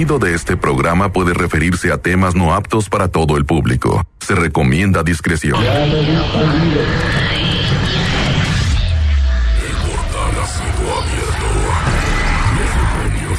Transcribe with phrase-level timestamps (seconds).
[0.00, 4.02] contenido de este programa puede referirse a temas no aptos para todo el público.
[4.20, 5.62] Se recomienda discreción.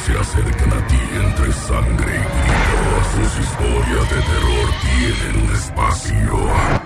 [0.04, 3.02] Se acercan a ti entre sangre y grito.
[3.14, 6.81] Sus historias de terror tienen un espacio.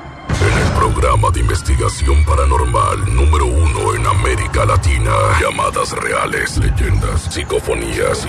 [1.16, 5.12] Programa de investigación paranormal número uno en América Latina.
[5.41, 8.29] Llamadas reales, leyendas, psicofonías,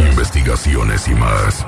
[0.00, 1.64] investigaciones y más.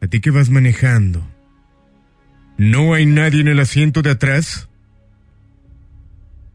[0.00, 1.26] ¿A ti que vas manejando?
[2.58, 4.68] ¿No hay nadie en el asiento de atrás?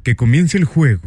[0.03, 1.01] Que comience el juego.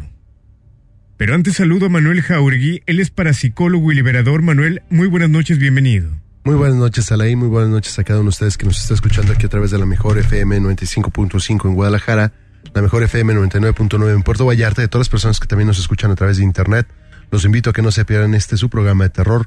[1.19, 4.41] Pero antes saludo a Manuel Jauregui, él es parapsicólogo y liberador.
[4.41, 6.11] Manuel, muy buenas noches, bienvenido.
[6.45, 8.95] Muy buenas noches, Alain, muy buenas noches a cada uno de ustedes que nos está
[8.95, 12.33] escuchando aquí a través de la mejor FM 95.5 en Guadalajara,
[12.73, 16.11] la mejor FM 99.9 en Puerto Vallarta, de todas las personas que también nos escuchan
[16.11, 16.87] a través de internet.
[17.31, 19.47] Los invito a que no se pierdan este su programa de terror,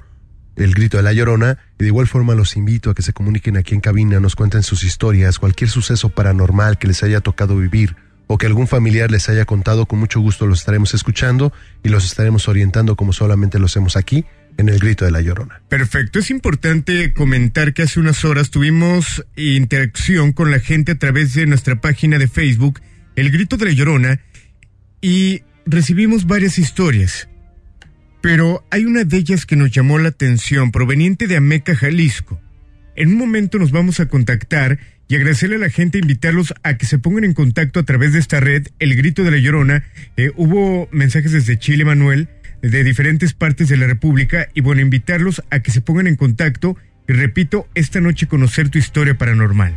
[0.59, 3.57] El Grito de la Llorona, y de igual forma los invito a que se comuniquen
[3.57, 7.95] aquí en cabina, nos cuenten sus historias, cualquier suceso paranormal que les haya tocado vivir
[8.27, 11.51] o que algún familiar les haya contado, con mucho gusto los estaremos escuchando
[11.83, 14.23] y los estaremos orientando como solamente lo hacemos aquí
[14.57, 15.61] en el grito de la llorona.
[15.67, 21.33] Perfecto, es importante comentar que hace unas horas tuvimos interacción con la gente a través
[21.33, 22.81] de nuestra página de Facebook,
[23.15, 24.19] El Grito de la Llorona,
[25.01, 27.29] y recibimos varias historias.
[28.21, 32.39] Pero hay una de ellas que nos llamó la atención, proveniente de Ameca, Jalisco.
[32.95, 36.85] En un momento nos vamos a contactar y agradecerle a la gente, invitarlos a que
[36.85, 39.85] se pongan en contacto a través de esta red, El Grito de la Llorona.
[40.17, 42.27] Eh, hubo mensajes desde Chile, Manuel,
[42.61, 46.75] de diferentes partes de la República, y bueno, invitarlos a que se pongan en contacto
[47.09, 49.75] y repito, esta noche conocer tu historia paranormal.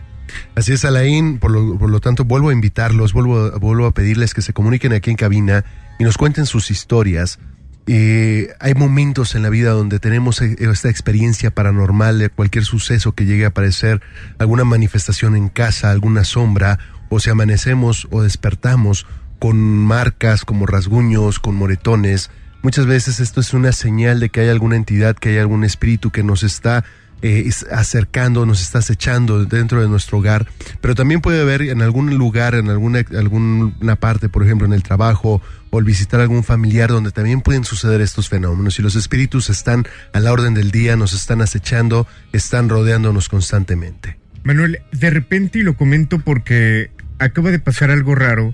[0.55, 4.53] Así es, Alain, por lo, tanto vuelvo a invitarlos, vuelvo, vuelvo a pedirles que se
[4.53, 5.65] comuniquen aquí en cabina
[5.99, 7.39] y nos cuenten sus historias.
[7.87, 13.13] Eh, hay momentos en la vida donde tenemos eh, esta experiencia paranormal de cualquier suceso
[13.13, 14.01] que llegue a aparecer,
[14.39, 16.79] alguna manifestación en casa, alguna sombra,
[17.09, 19.07] o si amanecemos o despertamos
[19.39, 22.31] con marcas como rasguños, con moretones.
[22.63, 26.11] Muchas veces esto es una señal de que hay alguna entidad, que hay algún espíritu
[26.11, 26.85] que nos está
[27.23, 30.49] eh, acercando, nos está acechando dentro de nuestro hogar,
[30.81, 34.83] pero también puede haber en algún lugar, en alguna, alguna parte, por ejemplo, en el
[34.83, 35.41] trabajo
[35.71, 38.79] o al visitar algún familiar donde también pueden suceder estos fenómenos.
[38.79, 44.19] Y los espíritus están a la orden del día, nos están acechando, están rodeándonos constantemente.
[44.43, 48.53] Manuel, de repente, y lo comento porque acaba de pasar algo raro,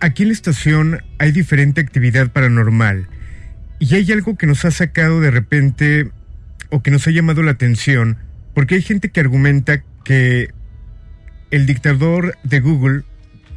[0.00, 3.08] aquí en la estación hay diferente actividad paranormal
[3.78, 6.10] y hay algo que nos ha sacado de repente
[6.70, 8.18] o que nos ha llamado la atención,
[8.54, 10.50] porque hay gente que argumenta que
[11.50, 13.04] el dictador de Google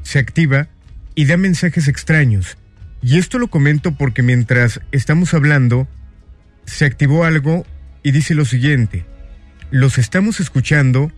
[0.03, 0.67] se activa
[1.15, 2.57] y da mensajes extraños.
[3.01, 5.87] Y esto lo comento porque mientras estamos hablando,
[6.65, 7.65] se activó algo
[8.03, 9.05] y dice lo siguiente.
[9.71, 11.11] Los estamos escuchando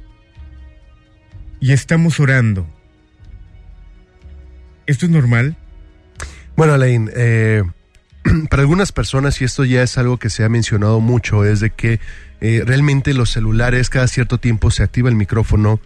[1.60, 2.68] y estamos orando.
[4.86, 5.56] ¿Esto es normal?
[6.56, 7.64] Bueno, Alain, eh,
[8.50, 11.70] para algunas personas, y esto ya es algo que se ha mencionado mucho, es de
[11.70, 12.00] que
[12.42, 15.80] eh, realmente los celulares cada cierto tiempo se activa el micrófono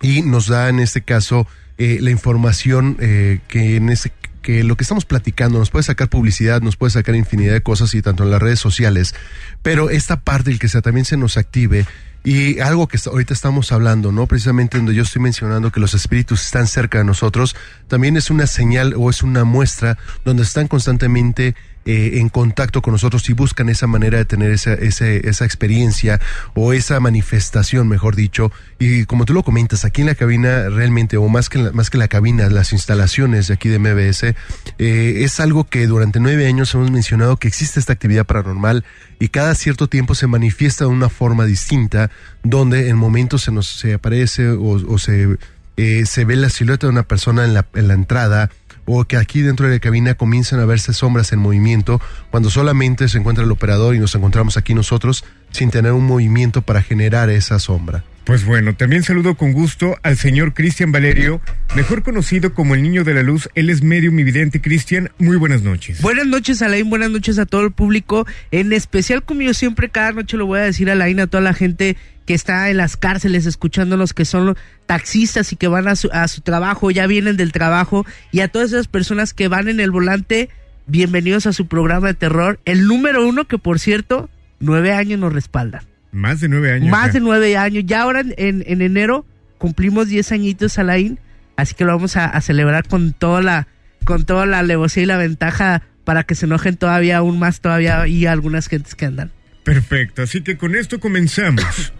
[0.00, 1.46] y nos da en este caso
[1.76, 6.08] eh, la información eh, que en ese que lo que estamos platicando nos puede sacar
[6.08, 9.14] publicidad, nos puede sacar infinidad de cosas y tanto en las redes sociales,
[9.62, 11.84] pero esta parte, el que sea, también se nos active
[12.24, 14.26] y algo que ahorita estamos hablando, ¿no?
[14.26, 17.56] Precisamente donde yo estoy mencionando que los espíritus están cerca de nosotros,
[17.88, 21.54] también es una señal o es una muestra donde están constantemente
[21.86, 26.20] eh, en contacto con nosotros y buscan esa manera de tener esa, esa experiencia
[26.54, 28.52] o esa manifestación, mejor dicho.
[28.78, 31.90] Y como tú lo comentas, aquí en la cabina realmente, o más que la, más
[31.90, 34.34] que la cabina, las instalaciones de aquí de MBS,
[34.78, 38.84] eh, es algo que durante nueve años hemos mencionado que existe esta actividad paranormal
[39.18, 42.10] y cada cierto tiempo se manifiesta de una forma distinta,
[42.42, 45.38] donde en momentos se nos se aparece o, se,
[45.76, 48.50] eh, se ve la silueta de una persona en la, en la entrada,
[48.86, 52.00] o que aquí dentro de la cabina comienzan a verse sombras en movimiento
[52.30, 56.62] cuando solamente se encuentra el operador y nos encontramos aquí nosotros sin tener un movimiento
[56.62, 58.04] para generar esa sombra.
[58.24, 61.40] Pues bueno, también saludo con gusto al señor Cristian Valerio,
[61.74, 63.48] mejor conocido como el Niño de la Luz.
[63.54, 64.60] Él es medio mi vidente.
[64.60, 66.00] Cristian, muy buenas noches.
[66.00, 66.88] Buenas noches, Alain.
[66.88, 68.26] Buenas noches a todo el público.
[68.52, 71.54] En especial, como yo siempre cada noche lo voy a decir, Alain, a toda la
[71.54, 71.96] gente
[72.30, 74.56] que está en las cárceles escuchándonos, que son
[74.86, 78.46] taxistas y que van a su, a su trabajo, ya vienen del trabajo, y a
[78.46, 80.48] todas esas personas que van en el volante,
[80.86, 82.60] bienvenidos a su programa de terror.
[82.64, 84.30] El número uno, que por cierto,
[84.60, 85.82] nueve años nos respalda.
[86.12, 86.88] Más de nueve años.
[86.88, 87.82] Más de nueve años.
[87.84, 89.26] Ya ahora en, en enero
[89.58, 91.18] cumplimos diez añitos, Alain.
[91.56, 93.66] Así que lo vamos a, celebrar con toda la,
[94.04, 98.06] con toda la alevosía y la ventaja para que se enojen todavía aún más todavía
[98.06, 99.32] y algunas gentes que andan.
[99.64, 101.92] Perfecto, así que con esto comenzamos.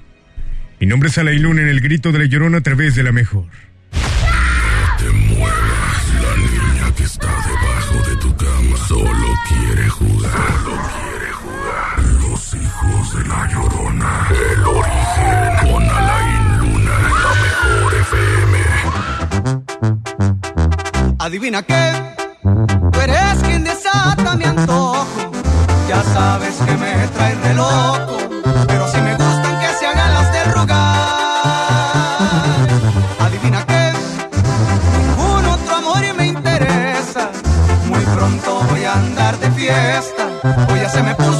[0.81, 3.13] Mi nombre es Alain Luna en el grito de la llorona a través de la
[3.13, 3.45] mejor.
[3.45, 10.81] No te muevas, la niña que está debajo de tu cama solo quiere jugar
[12.55, 14.29] hijos de la Llorona.
[14.31, 18.59] El origen con Alain Luna, la mejor FM.
[21.19, 21.93] Adivina qué,
[22.93, 25.31] tú eres quien desata mi antojo.
[25.89, 28.19] Ya sabes que me trae re loco,
[28.67, 29.30] pero si me gustan
[41.01, 41.40] se me puso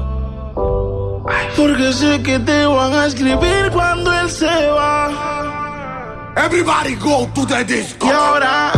[1.91, 6.31] Sé que te van a escribir cuando él se va.
[6.37, 8.07] Everybody go to the disco.
[8.07, 8.70] Y ahora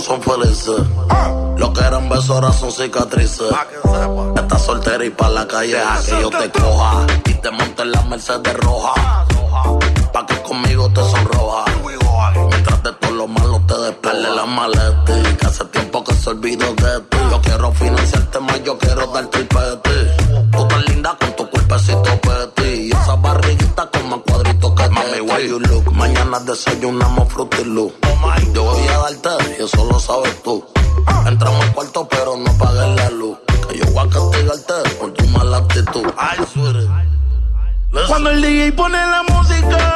[0.00, 0.80] no son felices.
[1.56, 3.52] Lo que eran besos ahora son cicatrices.
[4.36, 7.06] Estás soltera y pa' la calle a que yo te coja.
[7.26, 9.26] Y te monte en la Mercedes roja.
[10.12, 11.64] Pa' que conmigo te sonroja.
[12.48, 15.22] Mientras de todo lo malo te despegue la maleta.
[15.38, 17.18] Que hace tiempo que se olvidó de ti.
[17.30, 20.50] Yo quiero financiarte más, yo quiero darte el peti.
[20.52, 22.88] Tú tan linda con tu cuerpecito peti.
[22.88, 25.92] Y esa barriguita con más cuadritos que Mami, why you look?
[25.92, 27.92] Mañana desayunamos Fruity Loop.
[28.54, 29.39] Yo voy a darte
[29.72, 30.64] y eso lo sabes tú.
[31.26, 33.38] Entramos al cuarto pero no pagues la luz.
[33.68, 36.06] Que yo voy a castigarte por tu mala actitud.
[36.16, 36.38] Ay.
[38.08, 39.89] Cuando el DJ pone la música,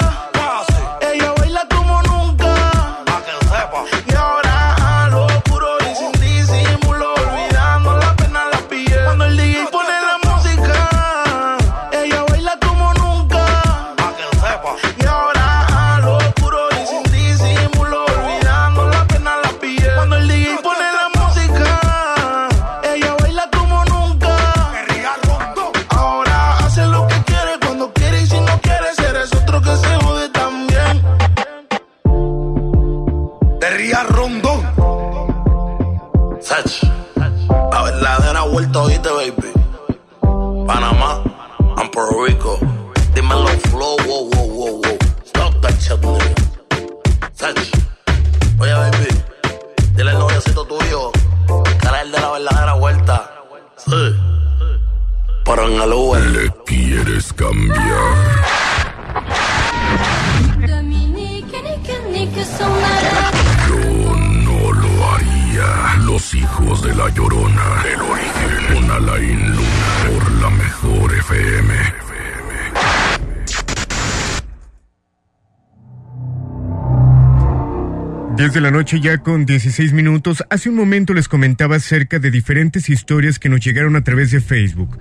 [78.74, 83.48] noche ya con 16 minutos, hace un momento les comentaba acerca de diferentes historias que
[83.48, 84.98] nos llegaron a través de Facebook.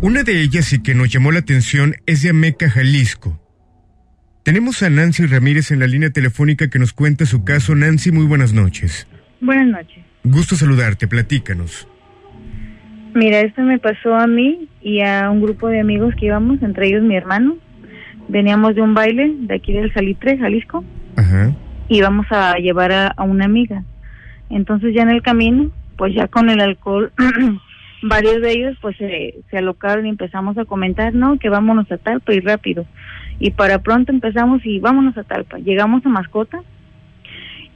[0.00, 3.40] Una de ellas y que nos llamó la atención es de Ameca, Jalisco.
[4.42, 7.76] Tenemos a Nancy Ramírez en la línea telefónica que nos cuenta su caso.
[7.76, 9.06] Nancy, muy buenas noches.
[9.40, 10.04] Buenas noches.
[10.24, 11.86] Gusto saludarte, platícanos.
[13.14, 16.88] Mira, esto me pasó a mí y a un grupo de amigos que íbamos, entre
[16.88, 17.58] ellos mi hermano.
[18.28, 21.54] Veníamos de un baile de aquí del Salitre, Jalisco, Ajá.
[21.88, 23.84] Íbamos a llevar a, a una amiga.
[24.50, 27.12] Entonces ya en el camino, pues ya con el alcohol,
[28.02, 31.98] varios de ellos pues se, se alocaron y empezamos a comentar, no, que vámonos a
[31.98, 32.86] Talpa y rápido.
[33.40, 35.58] Y para pronto empezamos y vámonos a Talpa.
[35.58, 36.62] Llegamos a Mascota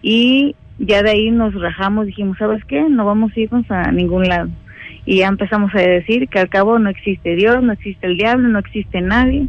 [0.01, 2.83] y ya de ahí nos rajamos, dijimos, ¿sabes qué?
[2.89, 4.51] No vamos a irnos a ningún lado.
[5.05, 8.49] Y ya empezamos a decir que al cabo no existe Dios, no existe el diablo,
[8.49, 9.47] no existe nadie.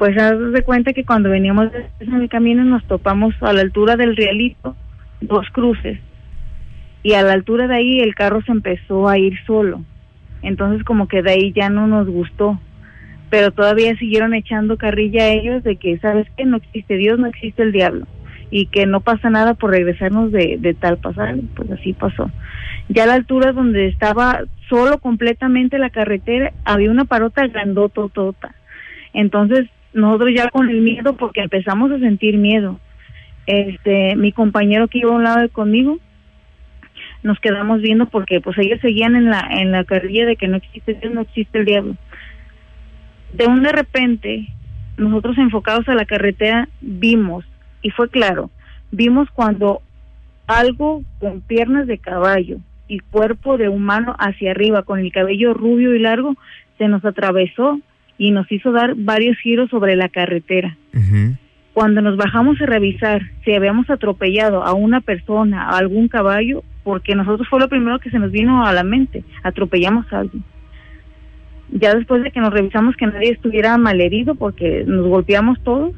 [0.00, 1.68] Pues haz de cuenta que cuando veníamos
[2.00, 4.74] en el camino nos topamos a la altura del Rialito,
[5.20, 5.98] dos cruces.
[7.02, 9.84] Y a la altura de ahí el carro se empezó a ir solo.
[10.40, 12.58] Entonces como que de ahí ya no nos gustó.
[13.28, 16.46] Pero todavía siguieron echando carrilla a ellos de que, ¿sabes qué?
[16.46, 18.06] No existe Dios, no existe el diablo.
[18.50, 21.36] Y que no pasa nada por regresarnos de, de tal pasar.
[21.54, 22.30] Pues así pasó.
[22.88, 28.54] Ya a la altura donde estaba solo completamente la carretera, había una parota grandototota.
[29.12, 32.78] Entonces, nosotros ya con el miedo, porque empezamos a sentir miedo.
[33.46, 35.98] Este, mi compañero que iba a un lado de conmigo,
[37.22, 40.56] nos quedamos viendo porque pues ellos seguían en la en la carrilla de que no
[40.56, 41.96] existe Dios, no existe el diablo.
[43.32, 44.48] De un de repente,
[44.96, 47.44] nosotros enfocados a la carretera vimos
[47.82, 48.50] y fue claro,
[48.90, 49.82] vimos cuando
[50.46, 55.94] algo con piernas de caballo y cuerpo de humano hacia arriba con el cabello rubio
[55.94, 56.34] y largo
[56.78, 57.80] se nos atravesó
[58.20, 60.76] y nos hizo dar varios giros sobre la carretera.
[61.72, 67.14] Cuando nos bajamos a revisar si habíamos atropellado a una persona, a algún caballo, porque
[67.14, 70.44] nosotros fue lo primero que se nos vino a la mente, atropellamos a alguien.
[71.70, 75.94] Ya después de que nos revisamos que nadie estuviera malherido, porque nos golpeamos todos,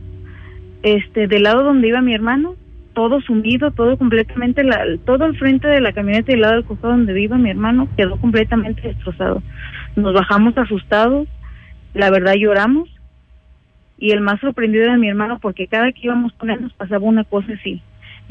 [0.85, 2.55] este, del lado donde iba mi hermano,
[2.95, 6.67] todo sumido, todo completamente, la, todo el frente de la camioneta y el lado del
[6.67, 9.43] costado donde iba mi hermano quedó completamente destrozado.
[9.97, 11.27] Nos bajamos asustados,
[11.95, 12.89] la verdad lloramos,
[14.03, 17.07] y el más sorprendido era mi hermano porque cada que íbamos con él nos pasaba
[17.07, 17.81] una cosa así.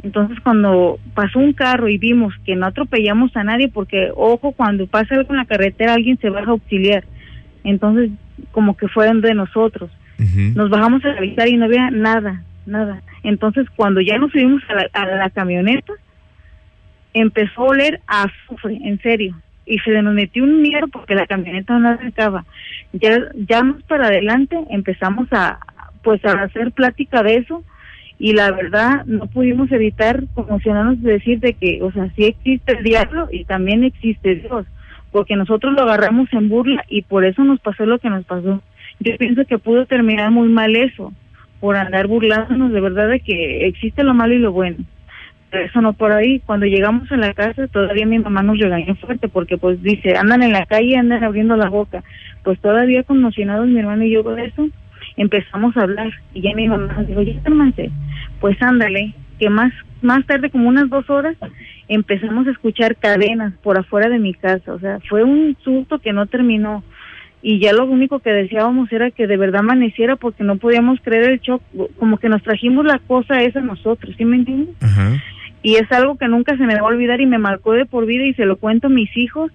[0.03, 4.85] Entonces cuando pasó un carro y vimos que no atropellamos a nadie porque ojo cuando
[4.87, 7.05] pasa algo en la carretera alguien se baja a auxiliar.
[7.63, 8.09] Entonces
[8.51, 9.89] como que fueron de nosotros.
[10.17, 13.01] Nos bajamos a revisar y no había nada, nada.
[13.23, 15.93] Entonces cuando ya nos subimos a la, a la camioneta
[17.13, 19.35] empezó a oler a azufre, en serio.
[19.71, 22.43] Y se nos metió un miedo porque la camioneta no arrancaba.
[22.91, 25.59] Ya, ya más para adelante empezamos a,
[26.03, 27.63] pues a hacer plática de eso
[28.19, 32.73] y la verdad no pudimos evitar conmocionarnos de decir de que, o sea, sí existe
[32.73, 34.65] el diablo y también existe Dios,
[35.11, 38.61] porque nosotros lo agarramos en burla y por eso nos pasó lo que nos pasó.
[38.99, 41.13] Yo pienso que pudo terminar muy mal eso,
[41.61, 44.77] por andar burlándonos de verdad de que existe lo malo y lo bueno.
[45.51, 46.39] Eso no por ahí.
[46.45, 50.43] Cuando llegamos a la casa, todavía mi mamá nos regañó fuerte porque pues dice, andan
[50.43, 52.03] en la calle, andan abriendo la boca.
[52.43, 54.67] Pues todavía conmocionados mi hermano y yo con eso,
[55.17, 56.11] empezamos a hablar.
[56.33, 57.91] Y ya mi mamá nos dijo, ya cálmanse.
[58.39, 61.35] Pues ándale, que más, más tarde, como unas dos horas,
[61.89, 64.73] empezamos a escuchar cadenas por afuera de mi casa.
[64.73, 66.83] O sea, fue un susto que no terminó.
[67.43, 71.31] Y ya lo único que deseábamos era que de verdad amaneciera porque no podíamos creer
[71.31, 71.61] el shock,
[71.97, 74.75] como que nos trajimos la cosa esa nosotros, ¿sí me entiendes?
[74.79, 75.19] Ajá.
[75.63, 78.05] Y es algo que nunca se me va a olvidar y me marcó de por
[78.05, 79.51] vida y se lo cuento a mis hijos.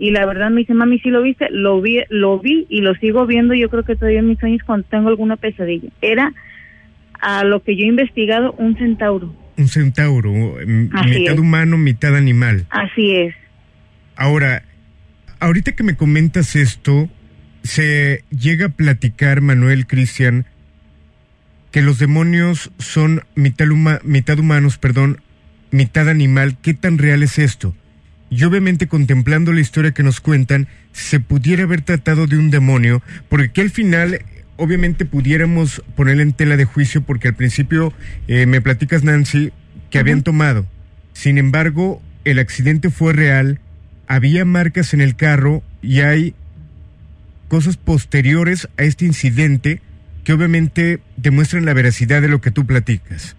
[0.00, 2.94] Y la verdad me dice mami sí lo viste lo vi lo vi y lo
[2.94, 5.88] sigo viendo yo creo que todavía en mis sueños cuando tengo alguna pesadilla.
[6.00, 6.32] Era
[7.20, 9.34] a lo que yo he investigado un centauro.
[9.56, 10.30] Un centauro,
[10.92, 11.38] Así mitad es.
[11.40, 12.64] humano, mitad animal.
[12.70, 13.34] así es.
[14.14, 14.62] Ahora,
[15.40, 17.08] ahorita que me comentas esto,
[17.64, 20.46] se llega a platicar, Manuel Cristian,
[21.72, 25.20] que los demonios son mitad, huma- mitad humanos, perdón,
[25.70, 26.56] mitad animal.
[26.60, 27.74] ¿Qué tan real es esto?
[28.30, 33.02] Y obviamente contemplando la historia que nos cuentan, se pudiera haber tratado de un demonio,
[33.28, 34.20] porque que al final,
[34.56, 37.92] obviamente pudiéramos ponerle en tela de juicio, porque al principio
[38.26, 39.52] eh, me platicas, Nancy,
[39.90, 40.66] que habían tomado.
[41.14, 43.60] Sin embargo, el accidente fue real,
[44.06, 46.34] había marcas en el carro y hay
[47.48, 49.80] cosas posteriores a este incidente
[50.24, 53.34] que obviamente demuestran la veracidad de lo que tú platicas.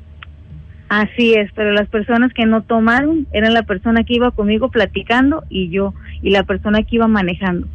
[0.89, 5.43] Así es pero las personas que no tomaron eran la persona que iba conmigo platicando
[5.49, 7.67] y yo y la persona que iba manejando.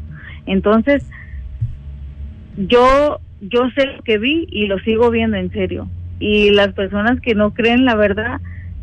[0.46, 1.04] Entonces
[2.56, 5.88] yo yo sé lo que vi y lo sigo viendo en serio.
[6.20, 8.40] Y las personas que no creen la verdad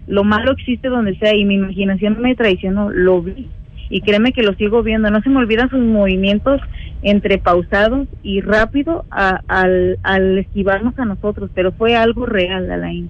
[0.08, 3.50] lo malo existe donde sea y mi imaginación me traicionó lo vi.
[3.90, 5.12] Y créeme que lo sigo viendo.
[5.12, 6.62] No se me olvidan sus movimientos
[7.02, 13.10] entre pausados y rápido a- al, al esquivarnos a nosotros pero fue algo real Alain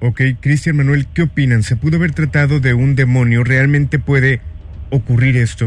[0.00, 1.62] Ok, Cristian Manuel, ¿qué opinan?
[1.62, 3.44] ¿Se pudo haber tratado de un demonio?
[3.44, 4.40] ¿Realmente puede
[4.90, 5.66] ocurrir esto?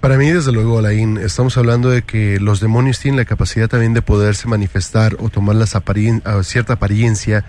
[0.00, 3.94] Para mí, desde luego, Alain, estamos hablando de que los demonios tienen la capacidad también
[3.94, 5.76] de poderse manifestar o tomar las
[6.42, 7.44] cierta apariencia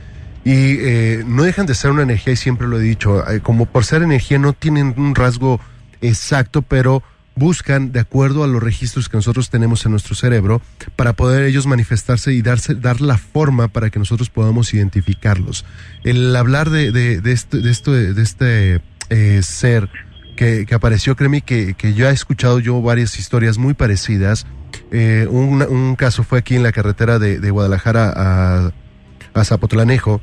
[0.45, 3.65] y eh, no dejan de ser una energía, y siempre lo he dicho, eh, como
[3.65, 5.59] por ser energía no tienen un rasgo
[6.01, 7.01] exacto, pero
[7.35, 10.61] buscan de acuerdo a los registros que nosotros tenemos en nuestro cerebro
[10.95, 15.65] para poder ellos manifestarse y darse, dar la forma para que nosotros podamos identificarlos.
[16.03, 19.89] El hablar de, de, de este, de este, de este eh, ser
[20.35, 24.45] que, que apareció, créeme que, que yo he escuchado yo varias historias muy parecidas.
[24.91, 28.71] Eh, un, un caso fue aquí en la carretera de, de Guadalajara a,
[29.33, 30.21] a Zapotlanejo,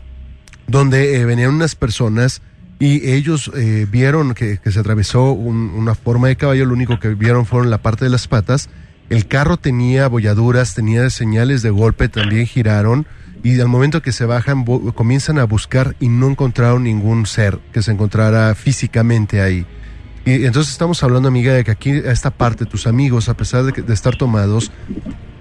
[0.66, 2.42] donde eh, venían unas personas
[2.80, 7.10] y ellos eh, vieron que, se atravesó un- una forma de caballo, lo único que
[7.10, 8.68] vieron fueron la parte de las patas.
[9.10, 13.06] El carro tenía abolladuras, tenía señales de golpe, también giraron
[13.42, 17.82] y al momento que se bajan comienzan a buscar y no encontraron ningún ser que
[17.82, 19.66] se encontrara físicamente ahí.
[20.24, 23.64] Y entonces estamos hablando, amiga, de que aquí, a esta parte, tus amigos, a pesar
[23.64, 24.70] de estar tomados,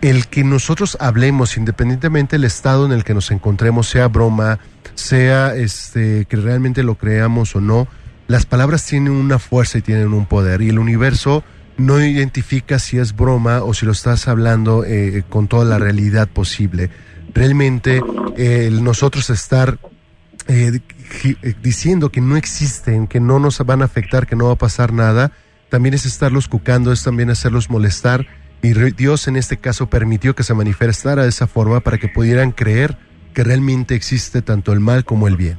[0.01, 4.59] el que nosotros hablemos, independientemente del estado en el que nos encontremos, sea broma,
[4.95, 7.87] sea este, que realmente lo creamos o no,
[8.27, 10.61] las palabras tienen una fuerza y tienen un poder.
[10.61, 11.43] Y el universo
[11.77, 16.27] no identifica si es broma o si lo estás hablando eh, con toda la realidad
[16.27, 16.89] posible.
[17.33, 18.01] Realmente,
[18.37, 19.79] eh, el nosotros estar
[20.47, 20.79] eh,
[21.61, 24.93] diciendo que no existen, que no nos van a afectar, que no va a pasar
[24.93, 25.31] nada,
[25.69, 28.27] también es estarlos cucando, es también hacerlos molestar.
[28.61, 32.51] Y Dios en este caso permitió que se manifestara de esa forma para que pudieran
[32.51, 32.97] creer
[33.33, 35.57] que realmente existe tanto el mal como el bien.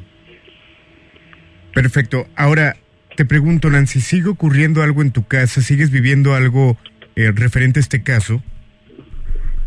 [1.73, 2.27] Perfecto.
[2.37, 2.77] Ahora,
[3.17, 5.61] te pregunto, Nancy, ¿sigue ocurriendo algo en tu casa?
[5.61, 6.77] ¿Sigues viviendo algo
[7.17, 8.43] eh, referente a este caso?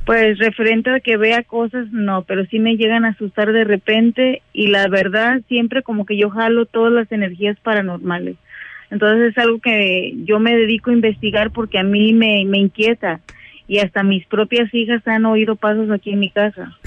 [0.05, 4.41] Pues referente a que vea cosas, no, pero sí me llegan a asustar de repente
[4.51, 8.35] y la verdad siempre como que yo jalo todas las energías paranormales.
[8.93, 13.21] Entonces es algo que yo me dedico a investigar porque a mí me, me inquieta
[13.67, 16.77] y hasta mis propias hijas han oído pasos aquí en mi casa.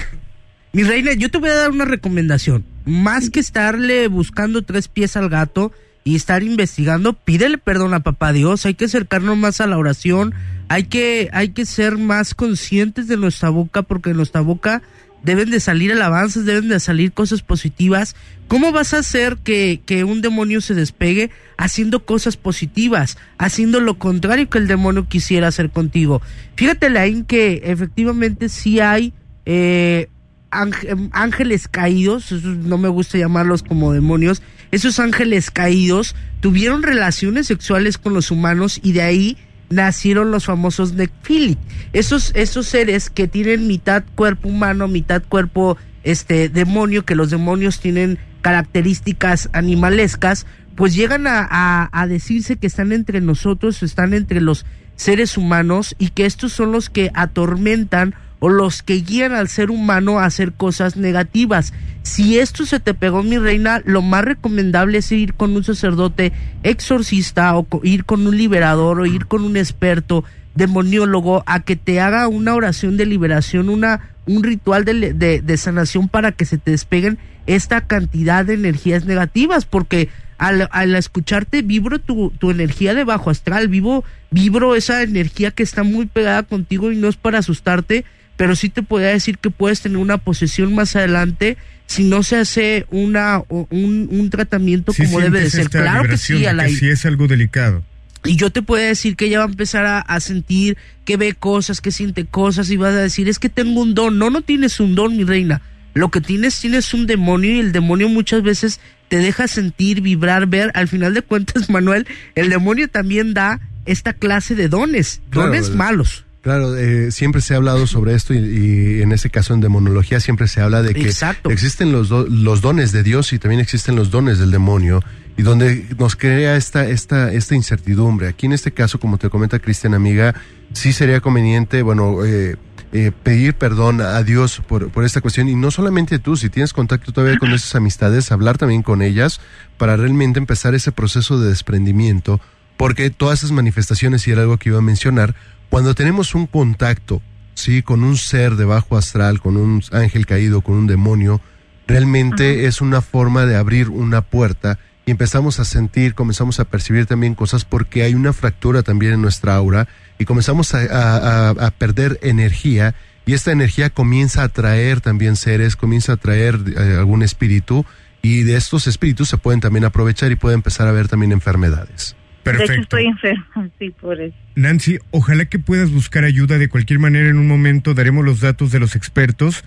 [0.73, 2.65] Mi reina, yo te voy a dar una recomendación.
[2.85, 5.73] Más que estarle buscando tres pies al gato
[6.05, 8.67] y estar investigando, pídele perdón a papá Dios.
[8.67, 10.33] Hay que acercarnos más a la oración.
[10.69, 14.83] Hay que, hay que ser más conscientes de nuestra boca porque nuestra boca
[15.27, 18.15] deben de salir alabanzas, deben de salir cosas positivas.
[18.49, 23.99] ¿Cómo vas a hacer que, que un demonio se despegue haciendo cosas positivas, haciendo lo
[23.99, 26.23] contrario que el demonio quisiera hacer contigo?
[26.55, 29.13] Fíjate, Lain, que efectivamente sí hay
[29.47, 30.09] eh,
[30.53, 37.49] ángel- ángeles caídos, esos no me gusta llamarlos como demonios, esos ángeles caídos tuvieron relaciones
[37.49, 39.37] sexuales con los humanos y de ahí
[39.71, 41.57] nacieron los famosos Nephilim.
[41.93, 47.81] Esos, esos seres que tienen mitad cuerpo humano, mitad cuerpo este demonio, que los demonios
[47.81, 54.41] tienen características animalescas, pues llegan a, a- a decirse que están entre nosotros, están entre
[54.41, 59.49] los seres humanos y que estos son los que atormentan o los que guían al
[59.49, 61.73] ser humano a hacer cosas negativas.
[62.03, 66.33] Si esto se te pegó, mi reina, lo más recomendable es ir con un sacerdote
[66.63, 72.01] exorcista o ir con un liberador o ir con un experto demoniólogo a que te
[72.01, 76.73] haga una oración de liberación, una un ritual de- de sanación para que se te
[76.73, 83.05] despeguen esta cantidad de energías negativas, porque al, al escucharte vibro tu, tu energía de
[83.05, 87.39] bajo astral, vivo, vibro esa energía que está muy pegada contigo y no es para
[87.39, 88.05] asustarte,
[88.37, 92.37] pero sí te podría decir que puedes tener una posesión más adelante si no se
[92.37, 95.63] hace una o un, un tratamiento Sí como debe de ser.
[95.63, 96.73] esta Claro que sí, Alain.
[96.73, 97.83] que sí es algo delicado.
[98.25, 101.35] Y yo te puedo decir que ella va a empezar a, a sentir que ve
[101.35, 104.19] cosas, que siente cosas y vas a decir, es que tengo un don.
[104.19, 105.63] No, no tienes un don, mi reina.
[105.95, 110.47] Lo que tienes, tienes un demonio y el demonio muchas veces te deja sentir, vibrar,
[110.47, 110.71] ver.
[110.75, 115.71] Al final de cuentas, Manuel, el demonio también da esta clase de dones, Claro, dones
[115.71, 116.26] malos.
[116.47, 120.21] Claro, eh, siempre se ha hablado sobre esto y, y en ese caso en demonología
[120.21, 121.51] siempre se habla de que Exacto.
[121.51, 125.03] existen los, do- los dones de Dios y también existen los dones del demonio
[125.37, 128.29] y donde nos crea esta, esta, esta incertidumbre.
[128.29, 130.37] Aquí en este caso, como te comenta Cristian, amiga,
[130.73, 132.55] sí sería conveniente, bueno, eh,
[132.93, 136.73] eh, pedir perdón a Dios por, por esta cuestión y no solamente tú, si tienes
[136.73, 139.41] contacto todavía con esas amistades, hablar también con ellas
[139.79, 142.41] para realmente empezar ese proceso de desprendimiento,
[142.77, 145.35] porque todas esas manifestaciones, y era algo que iba a mencionar,
[145.71, 147.23] cuando tenemos un contacto,
[147.55, 151.41] sí, con un ser de bajo astral, con un ángel caído, con un demonio,
[151.87, 157.07] realmente es una forma de abrir una puerta y empezamos a sentir, comenzamos a percibir
[157.07, 159.87] también cosas porque hay una fractura también en nuestra aura
[160.19, 165.37] y comenzamos a, a- a- a perder energía y esta energía comienza a atraer también
[165.37, 167.85] seres, comienza a atraer eh, algún espíritu
[168.23, 172.17] y de estos espíritus se pueden también aprovechar y puede empezar a haber también enfermedades.
[172.53, 172.83] De hecho, Perfecto.
[172.97, 174.37] estoy enferma, sí, por eso.
[174.55, 177.29] Nancy, ojalá que puedas buscar ayuda de cualquier manera.
[177.29, 179.65] En un momento daremos los datos de los expertos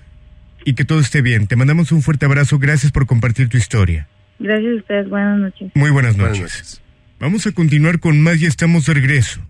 [0.65, 1.47] y que todo esté bien.
[1.47, 2.57] Te mandamos un fuerte abrazo.
[2.59, 4.07] Gracias por compartir tu historia.
[4.39, 5.71] Gracias a ustedes, buenas noches.
[5.75, 6.53] Muy buenas Buenas noches.
[6.53, 6.81] noches.
[7.19, 9.41] Vamos a continuar con más y estamos de regreso.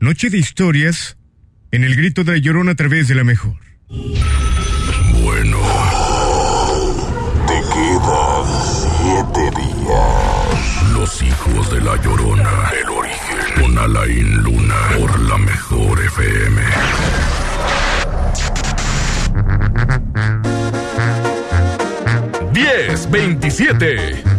[0.00, 1.16] Noche de historias
[1.70, 3.54] en el grito de la llorona a través de la mejor.
[5.22, 5.58] Bueno.
[7.46, 10.41] Te quedan siete días.
[11.02, 12.70] Los hijos de la llorona.
[12.80, 13.36] El origen.
[13.60, 14.76] Con Alain Luna.
[14.96, 16.62] Por la mejor FM.
[22.52, 24.31] ¡1027!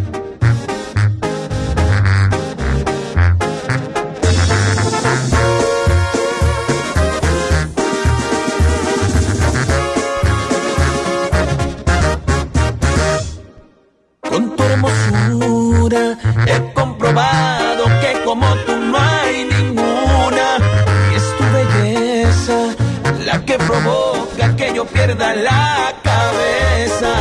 [23.66, 27.12] Provoca que yo pierda la cabeza.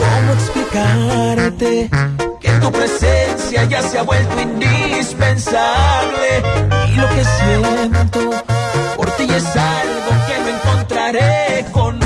[0.00, 1.88] ¿Cómo explicarte
[2.40, 6.42] que tu presencia ya se ha vuelto indispensable?
[6.88, 8.30] Y lo que siento
[8.96, 12.05] por ti es algo que no encontraré con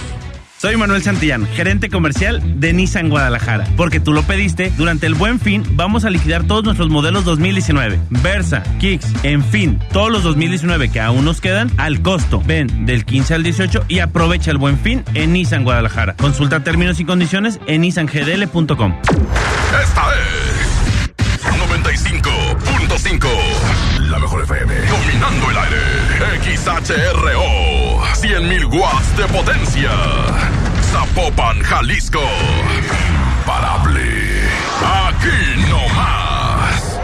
[0.61, 3.65] Soy Manuel Santillán, gerente comercial de Nissan Guadalajara.
[3.75, 7.99] Porque tú lo pediste, durante el buen fin vamos a liquidar todos nuestros modelos 2019.
[8.11, 12.43] Versa, Kicks, en fin, todos los 2019 que aún nos quedan al costo.
[12.45, 16.15] Ven del 15 al 18 y aprovecha el buen fin en Nissan Guadalajara.
[16.15, 18.99] Consulta términos y condiciones en nissangdl.com.
[19.81, 21.41] Esta es
[21.81, 23.27] 95.5.
[24.11, 24.75] La mejor FM.
[24.75, 26.55] Dominando el aire.
[26.55, 27.80] XHRO.
[28.31, 29.91] 100.000 watts de potencia.
[30.89, 32.21] Zapopan, Jalisco.
[33.41, 34.01] Imparable.
[34.79, 36.97] Aquí no más.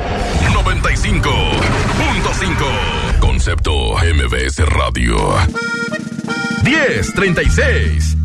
[0.54, 3.20] 95.5.
[3.20, 5.18] Concepto MBS Radio.
[6.64, 8.17] 1036.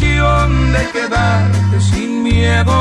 [0.00, 2.72] De quedarte sin miedo.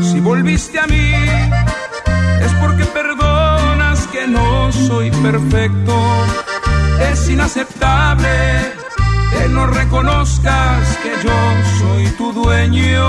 [0.00, 1.14] Si volviste a mí,
[2.40, 5.94] es porque perdonas que no soy perfecto.
[7.10, 8.28] Es inaceptable
[9.32, 11.36] que no reconozcas que yo
[11.80, 13.08] soy tu dueño.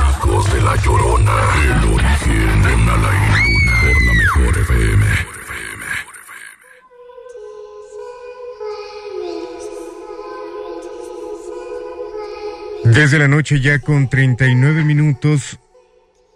[0.00, 1.32] hijos de la llorona,
[1.64, 5.06] el origen de Nala y Luna, por la mejor FM.
[12.84, 15.58] Desde la noche ya con 39 minutos,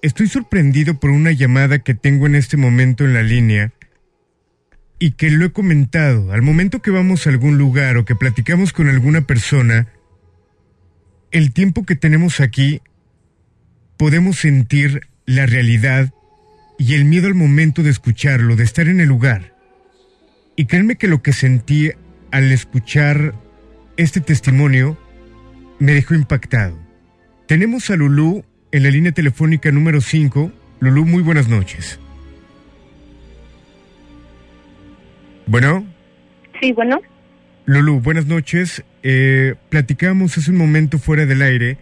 [0.02, 3.72] estoy sorprendido por una llamada que tengo en este momento en la línea
[4.98, 6.32] y que lo he comentado.
[6.32, 9.88] Al momento que vamos a algún lugar o que platicamos con alguna persona,
[11.30, 12.80] el tiempo que tenemos aquí,
[13.97, 16.12] podemos sentir la realidad
[16.78, 19.55] y el miedo al momento de escucharlo, de estar en el lugar.
[20.57, 21.90] Y créanme que lo que sentí
[22.30, 23.34] al escuchar
[23.97, 24.99] este testimonio
[25.78, 26.78] me dejó impactado.
[27.47, 30.53] Tenemos a Lulú en la línea telefónica número 5.
[30.80, 31.99] Lulú, muy buenas noches.
[35.47, 35.86] Bueno,
[36.61, 37.01] Sí, bueno.
[37.66, 38.82] Lulú, buenas noches.
[39.03, 41.78] Eh, platicamos hace un momento fuera del aire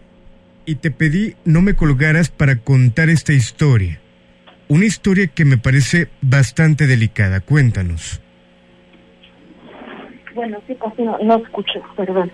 [0.65, 3.99] y te pedí no me colgaras para contar esta historia.
[4.67, 7.39] Una historia que me parece bastante delicada.
[7.39, 8.21] Cuéntanos.
[10.33, 12.31] Bueno, sí, casi no, no escucho, perdón.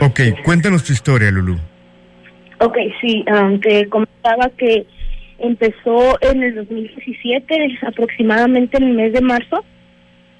[0.00, 1.56] Ok, cuéntanos tu historia, Lulu.
[2.60, 4.86] Ok, sí, um, te comentaba que
[5.38, 9.64] empezó en el 2017, aproximadamente en el mes de marzo.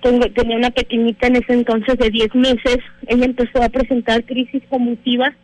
[0.02, 2.78] Tengo, tenía una pequeñita en ese entonces de 10 meses.
[3.06, 5.34] Ella empezó a presentar crisis convulsivas.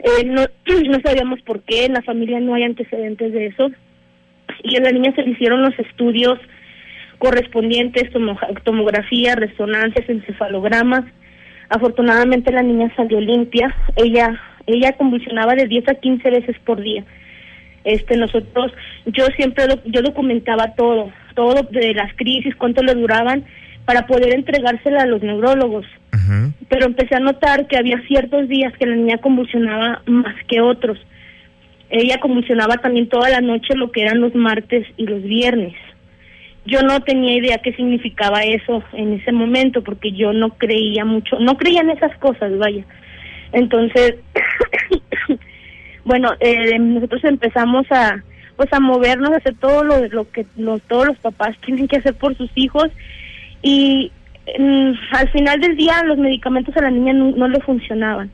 [0.00, 0.42] Eh, no,
[0.90, 3.70] no sabíamos por qué, en la familia no hay antecedentes de eso.
[4.62, 6.38] Y a la niña se le hicieron los estudios
[7.18, 11.04] correspondientes, tomo- tomografía, resonancias, encefalogramas.
[11.68, 13.74] Afortunadamente la niña salió limpia.
[13.96, 17.04] Ella ella convulsionaba de 10 a 15 veces por día.
[17.84, 18.72] Este nosotros
[19.06, 23.44] yo siempre yo documentaba todo, todo de las crisis, cuánto le duraban
[23.88, 25.86] para poder entregársela a los neurólogos.
[26.68, 30.98] Pero empecé a notar que había ciertos días que la niña convulsionaba más que otros.
[31.88, 35.72] Ella convulsionaba también toda la noche lo que eran los martes y los viernes.
[36.66, 41.38] Yo no tenía idea qué significaba eso en ese momento porque yo no creía mucho,
[41.38, 42.84] no creía en esas cosas, vaya.
[43.52, 44.16] Entonces,
[46.04, 48.22] bueno, eh, nosotros empezamos a
[48.56, 51.96] pues a movernos, a hacer todo lo, lo que lo- todos los papás tienen que
[51.96, 52.88] hacer por sus hijos
[53.62, 54.12] y
[54.58, 58.30] mm, al final del día los medicamentos a la niña no, no le funcionaban.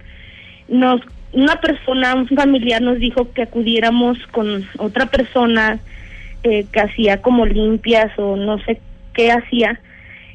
[0.68, 1.00] Nos
[1.34, 5.78] una persona, un familiar nos dijo que acudiéramos con otra persona
[6.44, 8.80] eh, que hacía como limpias o no sé
[9.12, 9.80] qué hacía.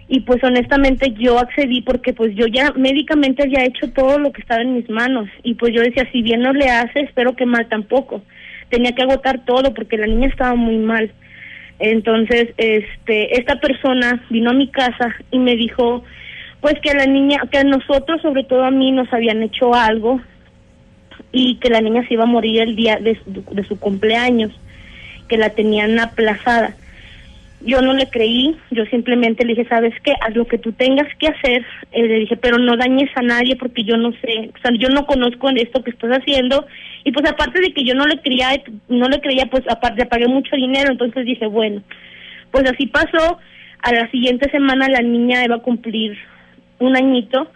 [0.08, 4.42] Y pues honestamente yo accedí porque pues yo ya médicamente he hecho todo lo que
[4.42, 5.30] estaba en mis manos.
[5.44, 8.22] Y pues yo decía si bien no le hace espero que mal tampoco.
[8.70, 11.12] Tenía que agotar todo porque la niña estaba muy mal
[11.80, 16.04] entonces este esta persona vino a mi casa y me dijo
[16.62, 19.74] pues que a la niña que a nosotros sobre todo a mí nos habían hecho
[19.74, 20.20] algo
[21.32, 23.18] y que la niña se iba a morir el día de
[23.68, 24.52] su, cumpleaños
[25.28, 26.76] que la tenían aplazada
[27.62, 30.14] yo no le creí, yo simplemente le dije, ¿sabes qué?
[30.22, 31.66] Haz lo que tú tengas que hacer.
[31.92, 34.90] Eh, le dije, pero no dañes a nadie porque yo no sé, o sea, yo
[34.90, 36.66] no conozco esto que estás haciendo.
[37.04, 38.50] Y pues aparte de que yo no le creía,
[38.88, 41.82] no le creía, pues aparte pagué mucho dinero, entonces dije, bueno,
[42.52, 43.40] pues así pasó.
[43.82, 46.18] A la siguiente semana la niña iba a cumplir
[46.80, 47.50] un añito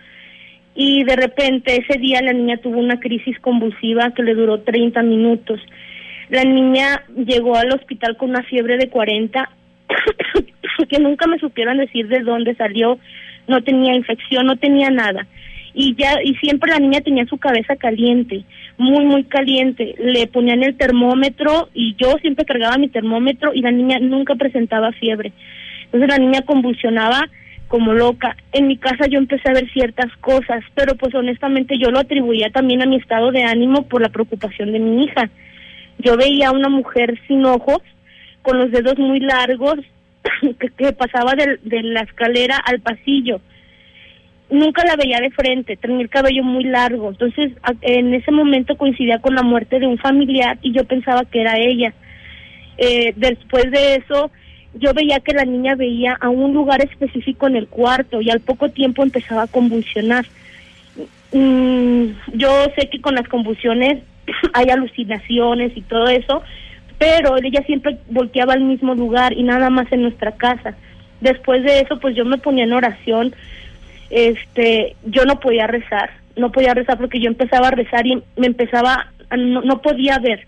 [0.75, 5.03] y de repente ese día la niña tuvo una crisis convulsiva que le duró 30
[5.03, 5.59] minutos.
[6.29, 9.49] La niña llegó al hospital con una fiebre de 40
[10.89, 12.97] que nunca me supieron decir de dónde salió,
[13.47, 15.27] no tenía infección, no tenía nada.
[15.73, 18.43] Y ya y siempre la niña tenía su cabeza caliente,
[18.77, 19.95] muy muy caliente.
[19.99, 24.91] Le ponían el termómetro y yo siempre cargaba mi termómetro y la niña nunca presentaba
[24.91, 25.31] fiebre.
[25.85, 27.27] Entonces la niña convulsionaba
[27.67, 28.37] como loca.
[28.51, 32.51] En mi casa yo empecé a ver ciertas cosas, pero pues honestamente yo lo atribuía
[32.51, 35.31] también a mi estado de ánimo por la preocupación de mi hija.
[35.97, 37.81] Yo veía a una mujer sin ojos,
[38.43, 39.75] con los dedos muy largos,
[40.59, 43.41] que, que pasaba de, la escalera al pasillo.
[44.49, 47.09] Nunca la veía de frente, tenía el cabello muy largo.
[47.09, 51.41] Entonces, en ese momento coincidía con la muerte de un familiar y yo pensaba que
[51.41, 51.93] era ella.
[52.77, 54.31] Eh, después de eso,
[54.75, 58.39] yo veía que la niña veía a un lugar específico en el cuarto y al
[58.39, 60.25] poco tiempo empezaba a convulsionar.
[61.31, 64.03] Mm, yo sé que con las convulsiones
[64.53, 66.43] hay alucinaciones y todo eso,
[66.97, 70.75] pero ella siempre volteaba al mismo lugar y nada más en nuestra casa.
[71.21, 73.33] Después de eso, pues yo me ponía en oración,
[74.09, 78.47] este, yo no podía rezar, no podía rezar porque yo empezaba a rezar y me
[78.47, 80.45] empezaba, no, no podía ver,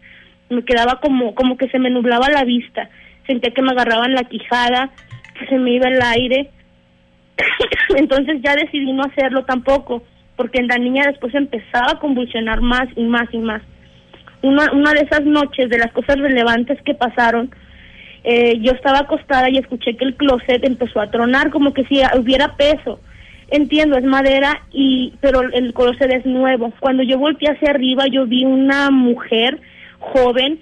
[0.49, 2.89] me quedaba como, como que se me nublaba la vista,
[3.25, 4.89] sentía que me agarraban la quijada,
[5.39, 6.49] que se me iba el aire,
[7.95, 10.03] entonces ya decidí no hacerlo tampoco,
[10.35, 13.61] porque la niña después empezaba a convulsionar más y más y más.
[14.41, 17.49] Una, una de esas noches, de las cosas relevantes que pasaron,
[18.23, 22.01] eh, yo estaba acostada y escuché que el closet empezó a tronar como que si
[22.17, 22.99] hubiera peso.
[23.49, 26.73] Entiendo, es madera, y pero el closet es nuevo.
[26.79, 29.59] Cuando yo volteé hacia arriba, yo vi una mujer
[29.99, 30.59] joven,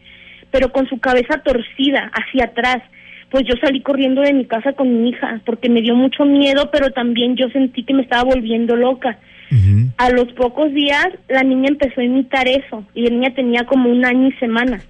[0.51, 2.83] pero con su cabeza torcida hacia atrás.
[3.29, 6.69] Pues yo salí corriendo de mi casa con mi hija porque me dio mucho miedo,
[6.71, 9.17] pero también yo sentí que me estaba volviendo loca.
[9.97, 13.89] A los pocos días la niña empezó a imitar eso y la niña tenía como
[13.89, 14.81] un año y semana.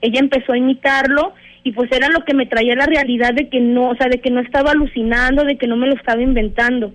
[0.00, 1.34] Ella empezó a imitarlo
[1.66, 4.20] y pues era lo que me traía la realidad de que no, o sea, de
[4.20, 6.94] que no estaba alucinando, de que no me lo estaba inventando.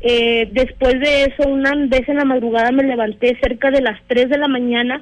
[0.00, 4.28] Eh, después de eso, una vez en la madrugada me levanté cerca de las 3
[4.28, 5.00] de la mañana,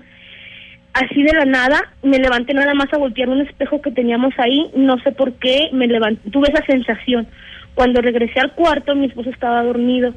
[0.92, 4.70] así de la nada, me levanté nada más a voltear un espejo que teníamos ahí,
[4.76, 7.26] no sé por qué, me levanté, tuve esa sensación.
[7.74, 10.12] Cuando regresé al cuarto, mi esposo estaba dormido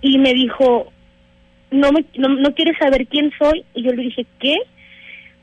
[0.00, 0.92] y me dijo,
[1.70, 4.56] no, me, no, no quieres saber quién soy, y yo le dije, ¿qué?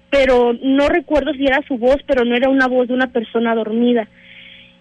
[0.09, 3.55] Pero no recuerdo si era su voz, pero no era una voz de una persona
[3.55, 4.07] dormida.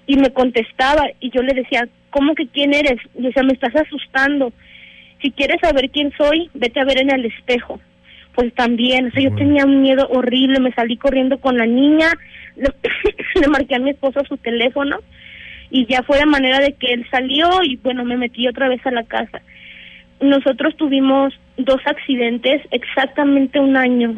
[0.07, 3.01] y me contestaba y yo le decía, ¿cómo que quién eres?
[3.19, 4.53] Y decía, me estás asustando.
[5.23, 7.81] Si quieres saber quién soy, vete a ver en el espejo.
[8.35, 12.13] Pues también, o sea, yo tenía un miedo horrible, me salí corriendo con la niña,
[12.57, 12.69] le,
[13.41, 14.99] le marqué a mi esposo su teléfono
[15.71, 18.85] y ya fue de manera de que él salió y bueno, me metí otra vez
[18.87, 19.41] a la casa.
[20.21, 24.15] Nosotros tuvimos dos accidentes exactamente un año,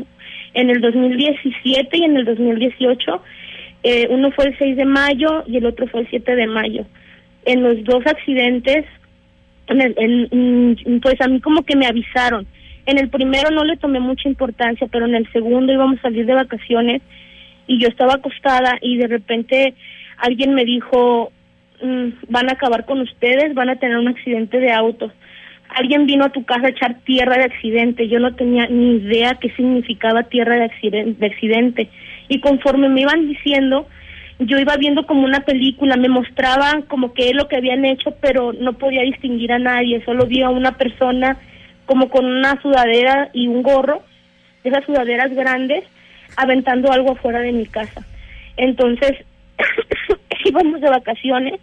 [0.56, 3.22] en el 2017 y en el 2018.
[3.82, 6.84] Eh, uno fue el 6 de mayo y el otro fue el 7 de mayo.
[7.44, 8.84] En los dos accidentes,
[9.68, 12.46] en el- en- mm, pues a mí como que me avisaron.
[12.86, 16.24] En el primero no le tomé mucha importancia, pero en el segundo íbamos a salir
[16.24, 17.02] de vacaciones
[17.66, 19.74] y yo estaba acostada y de repente
[20.18, 21.32] alguien me dijo,
[21.82, 25.12] "Mm, van a acabar con ustedes, van a tener un accidente de auto.
[25.76, 28.08] Alguien vino a tu casa a echar tierra de accidente.
[28.08, 31.20] Yo no tenía ni idea qué significaba tierra de accidente.
[31.20, 31.90] De accidente.
[32.28, 33.86] Y conforme me iban diciendo,
[34.38, 38.14] yo iba viendo como una película, me mostraban como que es lo que habían hecho,
[38.22, 40.02] pero no podía distinguir a nadie.
[40.06, 41.36] Solo vi a una persona
[41.84, 44.02] como con una sudadera y un gorro,
[44.64, 45.84] esas sudaderas grandes,
[46.38, 48.02] aventando algo afuera de mi casa.
[48.56, 49.12] Entonces,
[50.46, 51.60] íbamos de vacaciones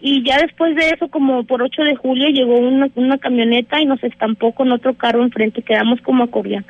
[0.00, 3.86] y ya después de eso, como por 8 de julio, llegó una, una camioneta y
[3.86, 6.64] nos estampó con otro carro enfrente, quedamos como acordeón.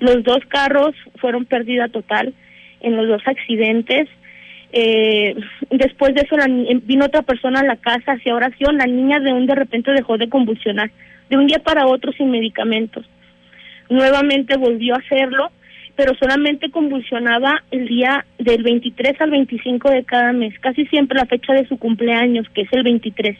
[0.00, 2.34] Los dos carros fueron pérdida total
[2.80, 4.08] en los dos accidentes.
[4.72, 5.36] Eh,
[5.70, 9.32] después de eso la vino otra persona a la casa, hacía oración, la niña de
[9.32, 10.90] un de repente dejó de convulsionar,
[11.30, 13.06] de un día para otro sin medicamentos.
[13.88, 15.50] Nuevamente volvió a hacerlo,
[15.96, 21.26] pero solamente convulsionaba el día del 23 al 25 de cada mes, casi siempre la
[21.26, 23.36] fecha de su cumpleaños, que es el 23.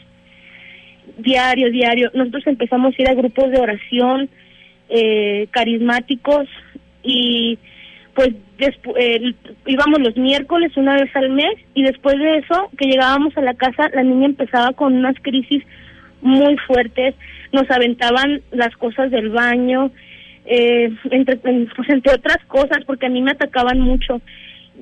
[1.19, 2.11] Diario, diario.
[2.13, 4.29] Nosotros empezamos a ir a grupos de oración
[4.89, 6.47] eh, carismáticos
[7.03, 7.59] y
[8.15, 8.29] pues
[8.59, 9.33] eh,
[9.67, 13.53] íbamos los miércoles una vez al mes y después de eso que llegábamos a la
[13.53, 15.63] casa la niña empezaba con unas crisis
[16.21, 17.13] muy fuertes,
[17.51, 19.91] nos aventaban las cosas del baño,
[20.49, 24.21] eh, entre, pues entre otras cosas, porque a mí me atacaban mucho.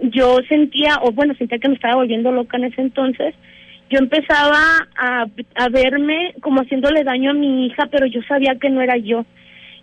[0.02, 3.34] Yo sentía, o bueno, sentía que me estaba volviendo loca en ese entonces.
[3.90, 5.26] Yo empezaba a,
[5.70, 9.26] verme como haciéndole daño a mi hija, pero yo sabía que no era yo.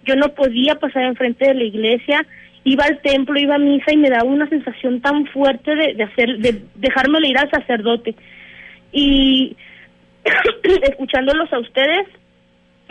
[0.05, 2.27] Yo no podía pasar enfrente de la iglesia,
[2.65, 6.05] iba al templo, iba a misa y me daba una sensación tan fuerte de, de
[6.05, 8.15] hacer, de dejármelo ir al sacerdote.
[8.93, 9.57] Y
[10.83, 12.07] escuchándolos a ustedes,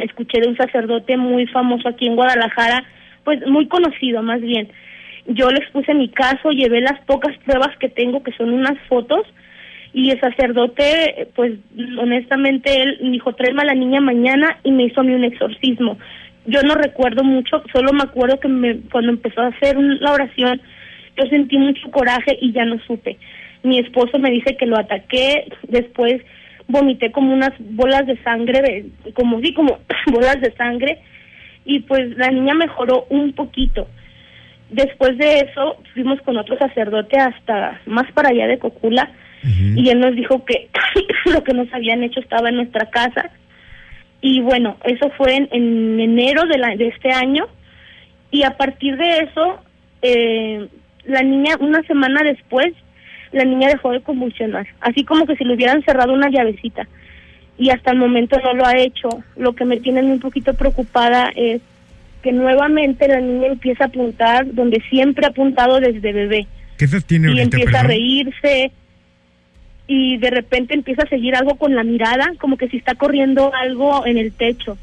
[0.02, 2.84] escuché de un sacerdote muy famoso aquí en Guadalajara,
[3.24, 4.70] pues muy conocido más bien.
[5.28, 9.26] Yo le expuse mi caso, llevé las pocas pruebas que tengo, que son unas fotos,
[9.94, 11.54] y el sacerdote, pues
[12.00, 15.98] honestamente, él dijo, tráeme a la niña mañana y me hizo a mí un exorcismo.
[16.46, 20.62] Yo no recuerdo mucho, solo me acuerdo que me, cuando empezó a hacer la oración,
[21.18, 23.18] yo sentí mucho coraje y ya no supe.
[23.64, 26.22] Mi esposo me dice que lo ataqué, después
[26.68, 31.00] vomité como unas bolas de sangre, como sí, como bolas de sangre,
[31.66, 33.88] y pues la niña mejoró un poquito.
[34.70, 39.12] Después de eso fuimos con otro sacerdote hasta más para allá de Cocula
[39.44, 40.70] y él nos dijo que
[41.34, 43.32] lo que nos habían hecho estaba en nuestra casa
[44.22, 47.48] y bueno, eso fue en, en enero de, la, de este año
[48.30, 49.60] y a partir de eso
[50.04, 50.68] eh,
[51.06, 52.72] la niña una semana después
[53.32, 56.88] la niña dejó de convulsionar, así como que si le hubieran cerrado una llavecita
[57.58, 59.10] y hasta el momento no lo ha hecho.
[59.38, 61.62] Lo que me tiene un poquito preocupada es
[62.24, 67.02] que nuevamente la niña empieza a apuntar donde siempre ha apuntado desde bebé ¿Qué edad
[67.06, 68.72] tiene y ahorita, empieza a reírse
[69.88, 73.54] y de repente empieza a seguir algo con la mirada, como que si está corriendo
[73.54, 74.78] algo en el techo.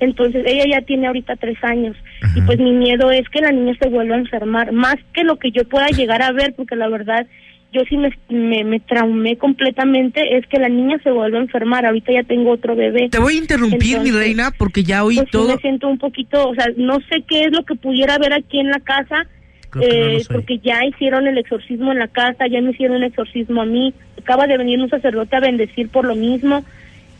[0.00, 1.96] Entonces ella ya tiene ahorita tres años
[2.34, 5.38] y pues mi miedo es que la niña se vuelva a enfermar, más que lo
[5.38, 7.26] que yo pueda llegar a ver, porque la verdad
[7.72, 11.84] yo sí me, me, me traumé completamente, es que la niña se vuelva a enfermar,
[11.84, 13.08] ahorita ya tengo otro bebé.
[13.10, 15.48] Te voy a interrumpir, mi reina, porque ya oí pues, sí todo.
[15.48, 18.58] me siento un poquito, o sea, no sé qué es lo que pudiera haber aquí
[18.58, 19.26] en la casa,
[19.74, 23.60] no eh, porque ya hicieron el exorcismo en la casa, ya me hicieron un exorcismo
[23.60, 26.64] a mí, acaba de venir un sacerdote a bendecir por lo mismo,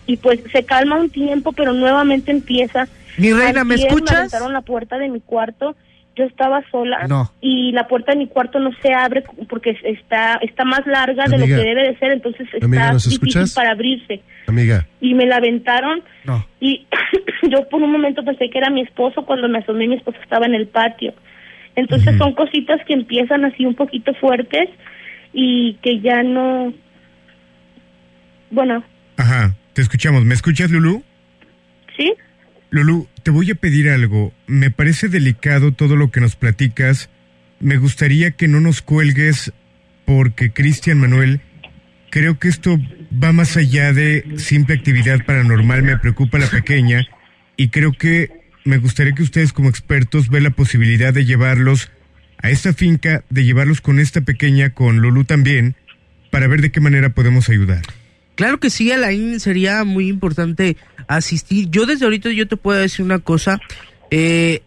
[0.07, 2.88] y pues se calma un tiempo, pero nuevamente empieza.
[3.18, 4.16] Mi reina, ¿me escuchas?
[4.16, 5.76] aventaron la puerta de mi cuarto,
[6.18, 7.32] yo estaba sola No.
[7.40, 11.38] y la puerta de mi cuarto no se abre porque está está más larga de
[11.38, 13.54] lo que debe de ser, entonces está Amiga, ¿nos difícil escuchas?
[13.54, 16.44] para abrirse Amiga, y me la aventaron No.
[16.60, 16.86] y
[17.50, 20.44] yo por un momento pensé que era mi esposo cuando me asomé mi esposo estaba
[20.46, 21.14] en el patio
[21.76, 24.68] entonces son cositas que empiezan así un poquito fuertes
[25.32, 26.72] y que ya no
[28.50, 28.82] bueno
[29.16, 30.24] Ajá, te escuchamos.
[30.24, 31.02] ¿Me escuchas, Lulu?
[31.96, 32.14] sí
[32.70, 34.32] Lulu, te voy a pedir algo.
[34.46, 37.10] Me parece delicado todo lo que nos platicas.
[37.60, 39.52] Me gustaría que no nos cuelgues
[40.06, 41.42] porque Cristian Manuel
[42.08, 42.80] creo que esto
[43.22, 47.06] va más allá de simple actividad paranormal, me preocupa la pequeña
[47.58, 48.30] y creo que
[48.64, 51.90] me gustaría que ustedes como expertos vean la posibilidad de llevarlos
[52.38, 55.76] a esta finca, de llevarlos con esta pequeña, con Lulu también,
[56.30, 57.82] para ver de qué manera podemos ayudar.
[58.36, 60.78] Claro que sí, Alain, sería muy importante
[61.09, 61.68] asistir.
[61.70, 63.61] Yo desde ahorita yo te puedo decir una cosa.
[64.11, 64.62] eh,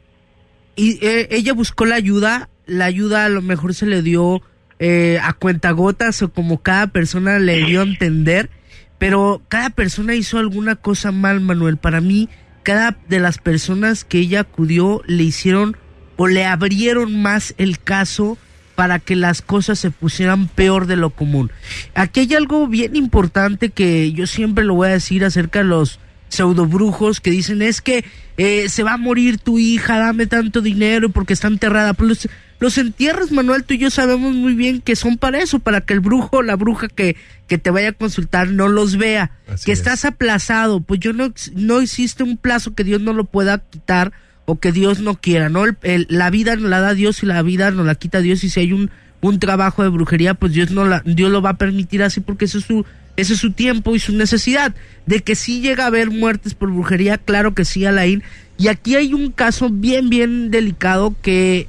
[0.76, 4.42] y eh, ella buscó la ayuda, la ayuda a lo mejor se le dio
[4.80, 8.50] eh, a cuentagotas o como cada persona le dio a entender,
[8.98, 11.78] pero cada persona hizo alguna cosa mal, Manuel.
[11.78, 12.30] Para mí,
[12.64, 15.78] cada de las personas que ella acudió le hicieron
[16.18, 18.38] o le abrieron más el caso
[18.76, 21.52] para que las cosas se pusieran peor de lo común.
[21.94, 26.00] Aquí hay algo bien importante que yo siempre lo voy a decir acerca de los
[26.32, 28.04] pseudobrujos que dicen es que
[28.38, 31.94] eh, se va a morir tu hija, dame tanto dinero porque está enterrada.
[31.94, 32.30] Pues los,
[32.60, 35.94] los entierros, Manuel, tú y yo sabemos muy bien que son para eso, para que
[35.94, 37.16] el brujo o la bruja que,
[37.48, 39.32] que te vaya a consultar no los vea.
[39.66, 43.60] que estás aplazado, pues yo no, no existe un plazo que Dios no lo pueda
[43.60, 44.12] quitar
[44.46, 45.66] o que Dios no quiera, ¿no?
[45.66, 48.44] El- el- la vida nos la da Dios y la vida nos la quita Dios
[48.44, 48.90] y si hay un,
[49.22, 52.46] un trabajo de brujería, pues Dios no la, Dios lo va a permitir así porque
[52.46, 52.86] eso es su,
[53.18, 54.76] ese es su tiempo y su necesidad.
[55.05, 58.24] De que sí llega a haber muertes por brujería, claro que sí, Alain.
[58.57, 61.68] Y aquí hay un caso bien, bien delicado que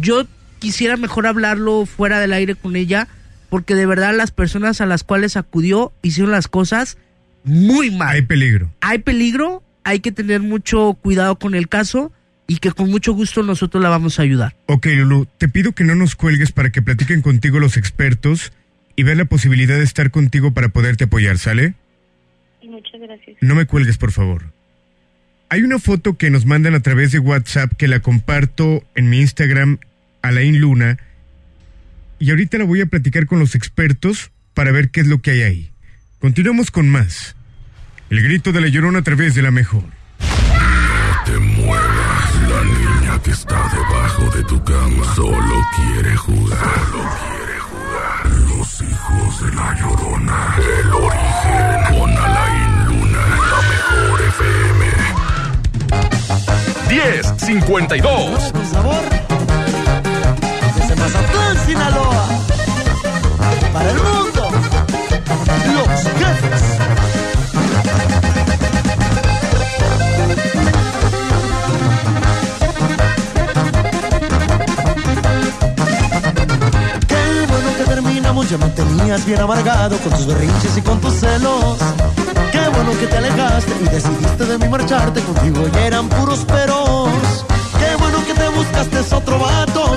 [0.00, 0.26] yo
[0.58, 3.08] quisiera mejor hablarlo fuera del aire con ella,
[3.50, 6.96] porque de verdad las personas a las cuales acudió hicieron las cosas
[7.44, 8.16] muy mal.
[8.16, 8.70] Hay peligro.
[8.80, 12.12] Hay peligro, hay que tener mucho cuidado con el caso
[12.46, 14.56] y que con mucho gusto nosotros la vamos a ayudar.
[14.66, 18.52] Ok, Lulu, te pido que no nos cuelgues para que platiquen contigo los expertos
[18.96, 21.74] y vean la posibilidad de estar contigo para poderte apoyar, ¿sale?
[22.62, 23.36] Muchas gracias.
[23.40, 24.52] No me cuelgues, por favor.
[25.48, 29.20] Hay una foto que nos mandan a través de WhatsApp que la comparto en mi
[29.20, 29.78] Instagram,
[30.22, 30.98] Alain Luna,
[32.18, 35.32] y ahorita la voy a platicar con los expertos para ver qué es lo que
[35.32, 35.70] hay ahí.
[36.18, 37.36] Continuamos con más.
[38.10, 39.84] El grito de la llorona a través de la mejor.
[41.26, 42.34] te muevas.
[42.48, 46.43] La niña que está debajo de tu cama solo quiere jugar.
[49.64, 50.56] La llorona.
[50.58, 51.98] El origen.
[51.98, 53.22] Con Alain Luna.
[53.52, 54.82] La mejor FM.
[56.88, 58.52] 1052.
[58.52, 59.04] Con sabor.
[60.76, 62.24] Desde Mazatlán, Sinaloa.
[63.72, 64.42] Para el mundo.
[65.74, 66.63] Los jefes.
[78.50, 81.78] Ya me tenías bien amargado con tus berrinches y con tus celos.
[82.52, 87.08] Qué bueno que te alejaste y decidiste de mí marcharte, contigo ya eran puros peros.
[87.78, 89.96] Qué bueno que te buscaste otro vato.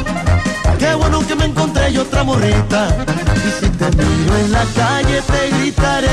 [0.80, 2.88] Qué bueno que me encontré yo otra morrita.
[3.36, 6.08] Y si te miro en la calle te gritaré.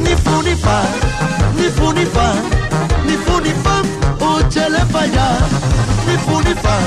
[0.00, 0.82] Ni fu ni fa,
[1.56, 2.34] ni fu ni fa,
[3.06, 3.82] ni fu ni fa,
[4.24, 5.38] úchale pa' allá.
[6.06, 6.78] Ni fu ni fa,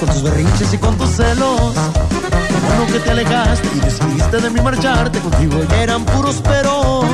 [0.00, 1.74] con tus berrinches y con tus celos.
[2.48, 7.04] Qué bueno que te alejaste y decidiste de mí marcharte, contigo ya eran puros peros.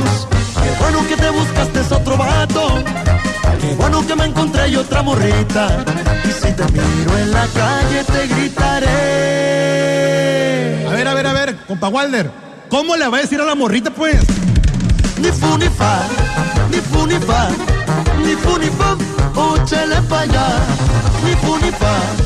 [0.54, 2.82] Qué bueno que te buscaste otro vato.
[3.60, 5.84] Qué bueno que me encontré yo otra morrita.
[6.24, 8.86] Y si te miro en la calle te gritaré.
[10.86, 12.30] A ver, a ver, a ver, compa Walder,
[12.68, 14.24] ¿cómo le va a decir a la morrita, pues?
[15.18, 16.02] Ni fu ni fa,
[16.70, 17.48] ni fu ni fa,
[18.24, 18.96] ni fu ni fa,
[19.34, 20.46] óchale pa' allá.
[21.24, 22.25] Ni fu ni fa,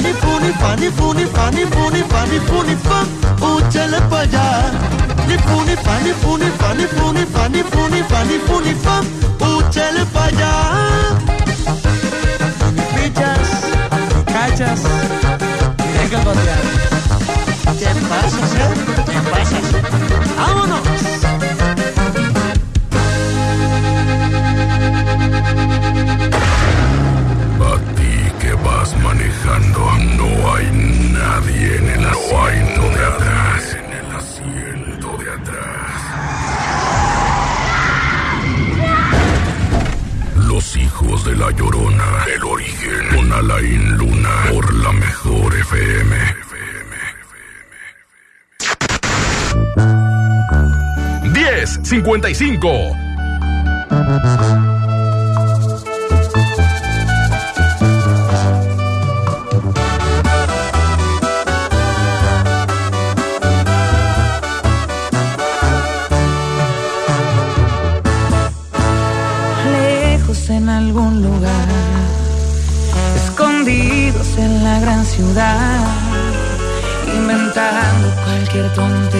[0.00, 3.06] Fani फूनी फानी फूनी फानी फूनी फानी फूनी फन
[3.48, 4.44] उछल बजा
[5.28, 9.02] निफूनी फानी फूनी फानी फूनी फानी फूनी फानी फूनी फन
[9.50, 10.52] उछल बजा
[12.94, 13.48] Pichas,
[14.32, 14.80] cachas,
[15.76, 16.62] tengo que encontrar.
[17.78, 18.74] ¿Qué pasa, eh?
[19.10, 19.58] ¿Qué pasa?
[20.36, 21.19] ¡Vámonos!
[41.36, 46.16] la Llorona, el origen, con Alain Luna, por la mejor FM.
[46.16, 46.96] FM, FM,
[49.64, 50.00] FM.
[51.32, 53.09] 10.55
[78.74, 79.19] 懂得。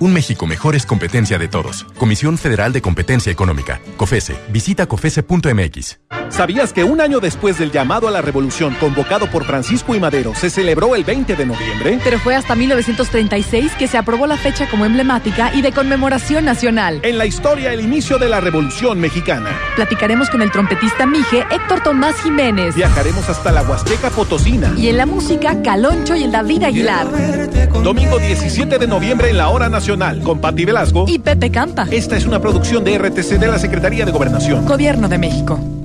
[0.00, 1.84] Un México mejor es competencia de todos.
[1.98, 3.80] Comisión Federal de Competencia Económica.
[3.96, 4.36] COFESE.
[4.50, 6.07] Visita COFESE.mx.
[6.30, 10.34] ¿Sabías que un año después del llamado a la revolución convocado por Francisco y Madero
[10.34, 11.98] se celebró el 20 de noviembre?
[12.04, 17.00] Pero fue hasta 1936 que se aprobó la fecha como emblemática y de conmemoración nacional.
[17.02, 19.50] En la historia, el inicio de la Revolución Mexicana.
[19.76, 22.74] Platicaremos con el trompetista Mije Héctor Tomás Jiménez.
[22.74, 24.74] Viajaremos hasta la Huasteca Potosina.
[24.76, 27.06] Y en la música, Caloncho y el David Aguilar.
[27.82, 31.86] Domingo 17 de noviembre en la Hora Nacional, con Pati Velasco y Pepe Campa.
[31.90, 34.66] Esta es una producción de RTC de la Secretaría de Gobernación.
[34.66, 35.77] Gobierno de México.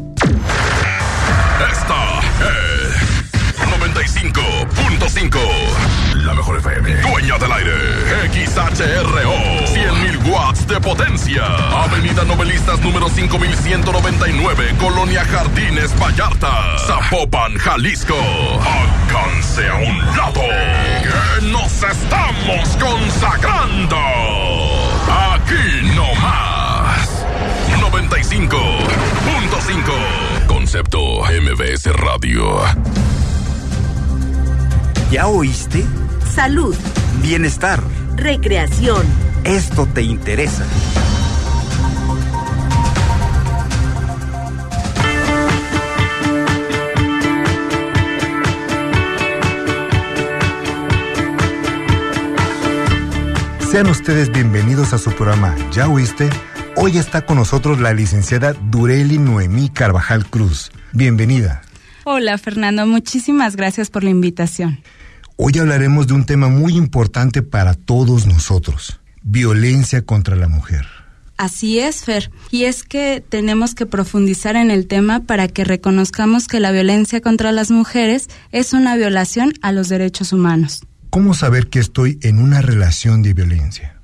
[8.53, 9.33] XHRO.
[9.65, 11.43] 100.000 watts de potencia.
[11.83, 14.75] Avenida Novelistas número 5199.
[14.79, 16.77] Colonia Jardines Vallarta.
[16.85, 18.15] Zapopan, Jalisco.
[18.61, 20.41] Alcance a un lado.
[21.01, 23.97] Que nos estamos consagrando.
[25.33, 27.25] Aquí no más.
[27.81, 30.45] 95.5.
[30.45, 32.61] Concepto MBS Radio.
[35.09, 35.83] ¿Ya oíste?
[36.35, 36.75] Salud,
[37.21, 37.81] Bienestar.
[38.23, 39.05] Recreación.
[39.43, 40.65] Esto te interesa.
[53.69, 56.29] Sean ustedes bienvenidos a su programa ¿Ya oíste?
[56.77, 60.71] Hoy está con nosotros la licenciada Dureli Noemí Carvajal Cruz.
[60.93, 61.61] Bienvenida.
[62.05, 64.79] Hola Fernando, muchísimas gracias por la invitación.
[65.35, 70.85] Hoy hablaremos de un tema muy importante para todos nosotros, violencia contra la mujer.
[71.37, 72.29] Así es, Fer.
[72.51, 77.19] Y es que tenemos que profundizar en el tema para que reconozcamos que la violencia
[77.19, 80.83] contra las mujeres es una violación a los derechos humanos.
[81.09, 83.99] ¿Cómo saber que estoy en una relación de violencia?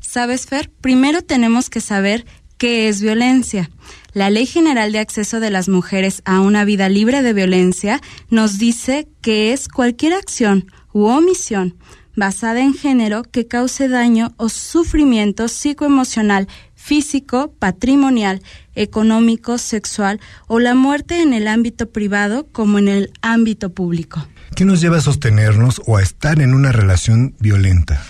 [0.00, 0.70] ¿Sabes, Fer?
[0.82, 2.26] Primero tenemos que saber
[2.58, 3.70] qué es violencia.
[4.14, 8.00] La Ley General de Acceso de las Mujeres a una Vida Libre de Violencia
[8.30, 11.76] nos dice que es cualquier acción u omisión
[12.14, 16.46] basada en género que cause daño o sufrimiento psicoemocional,
[16.76, 18.40] físico, patrimonial,
[18.76, 24.24] económico, sexual o la muerte en el ámbito privado como en el ámbito público.
[24.54, 28.00] ¿Qué nos lleva a sostenernos o a estar en una relación violenta?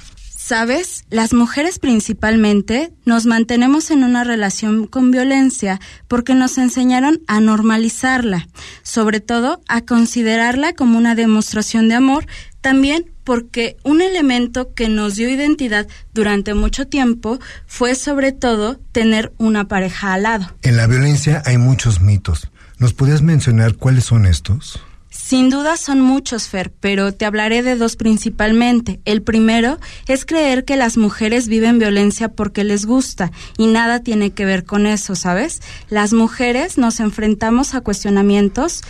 [0.47, 7.41] Sabes, las mujeres principalmente nos mantenemos en una relación con violencia porque nos enseñaron a
[7.41, 8.47] normalizarla,
[8.83, 12.27] sobre todo a considerarla como una demostración de amor,
[12.61, 19.33] también porque un elemento que nos dio identidad durante mucho tiempo fue sobre todo tener
[19.39, 20.55] una pareja al lado.
[20.61, 22.51] En la violencia hay muchos mitos.
[22.77, 24.79] ¿Nos podrías mencionar cuáles son estos?
[25.17, 29.01] Sin duda son muchos, Fer, pero te hablaré de dos principalmente.
[29.05, 34.33] El primero es creer que las mujeres viven violencia porque les gusta y nada tiene
[34.33, 35.63] que ver con eso, ¿sabes?
[35.89, 38.83] Las mujeres nos enfrentamos a cuestionamientos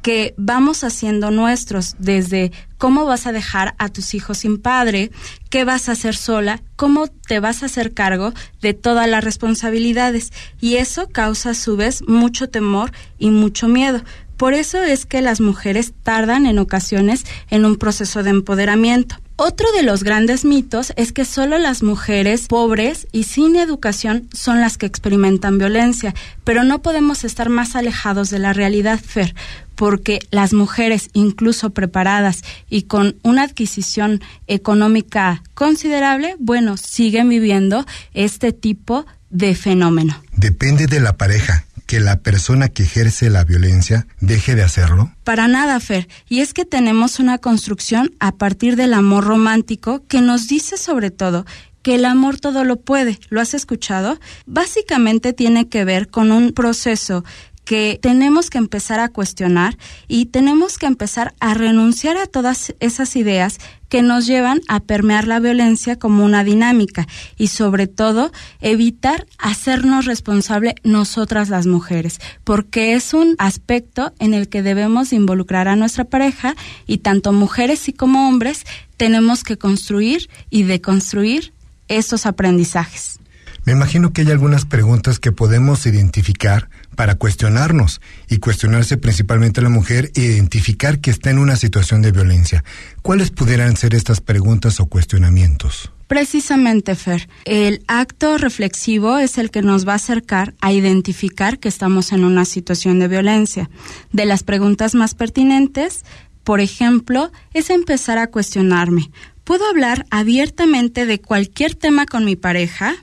[0.00, 5.10] que vamos haciendo nuestros, desde cómo vas a dejar a tus hijos sin padre,
[5.50, 10.32] qué vas a hacer sola, cómo te vas a hacer cargo de todas las responsabilidades.
[10.60, 14.02] Y eso causa a su vez mucho temor y mucho miedo.
[14.36, 19.16] Por eso es que las mujeres tardan en ocasiones en un proceso de empoderamiento.
[19.38, 24.62] Otro de los grandes mitos es que solo las mujeres pobres y sin educación son
[24.62, 29.34] las que experimentan violencia, pero no podemos estar más alejados de la realidad, Fer,
[29.74, 37.84] porque las mujeres, incluso preparadas y con una adquisición económica considerable, bueno, siguen viviendo
[38.14, 40.18] este tipo de fenómeno.
[40.34, 45.12] Depende de la pareja que la persona que ejerce la violencia deje de hacerlo?
[45.24, 46.08] Para nada, Fer.
[46.28, 51.10] Y es que tenemos una construcción a partir del amor romántico que nos dice sobre
[51.10, 51.46] todo
[51.82, 53.20] que el amor todo lo puede.
[53.28, 54.18] ¿Lo has escuchado?
[54.44, 57.24] Básicamente tiene que ver con un proceso
[57.66, 59.76] que tenemos que empezar a cuestionar
[60.08, 63.58] y tenemos que empezar a renunciar a todas esas ideas
[63.88, 67.06] que nos llevan a permear la violencia como una dinámica
[67.36, 74.48] y sobre todo evitar hacernos responsable nosotras las mujeres, porque es un aspecto en el
[74.48, 76.54] que debemos involucrar a nuestra pareja
[76.86, 78.64] y tanto mujeres y como hombres
[78.96, 81.52] tenemos que construir y deconstruir
[81.88, 83.18] estos aprendizajes.
[83.66, 89.62] Me imagino que hay algunas preguntas que podemos identificar para cuestionarnos y cuestionarse principalmente a
[89.62, 92.64] la mujer e identificar que está en una situación de violencia.
[93.02, 95.92] ¿Cuáles pudieran ser estas preguntas o cuestionamientos?
[96.08, 101.68] Precisamente, Fer, el acto reflexivo es el que nos va a acercar a identificar que
[101.68, 103.70] estamos en una situación de violencia.
[104.12, 106.04] De las preguntas más pertinentes,
[106.44, 109.10] por ejemplo, es empezar a cuestionarme
[109.46, 112.96] ¿Puedo hablar abiertamente de cualquier tema con mi pareja?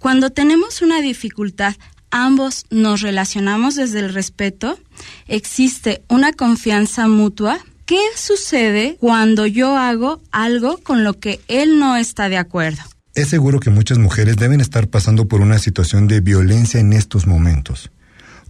[0.00, 1.76] Cuando tenemos una dificultad,
[2.10, 4.78] ambos nos relacionamos desde el respeto,
[5.26, 7.58] existe una confianza mutua.
[7.86, 12.82] ¿Qué sucede cuando yo hago algo con lo que él no está de acuerdo?
[13.14, 17.26] Es seguro que muchas mujeres deben estar pasando por una situación de violencia en estos
[17.26, 17.90] momentos.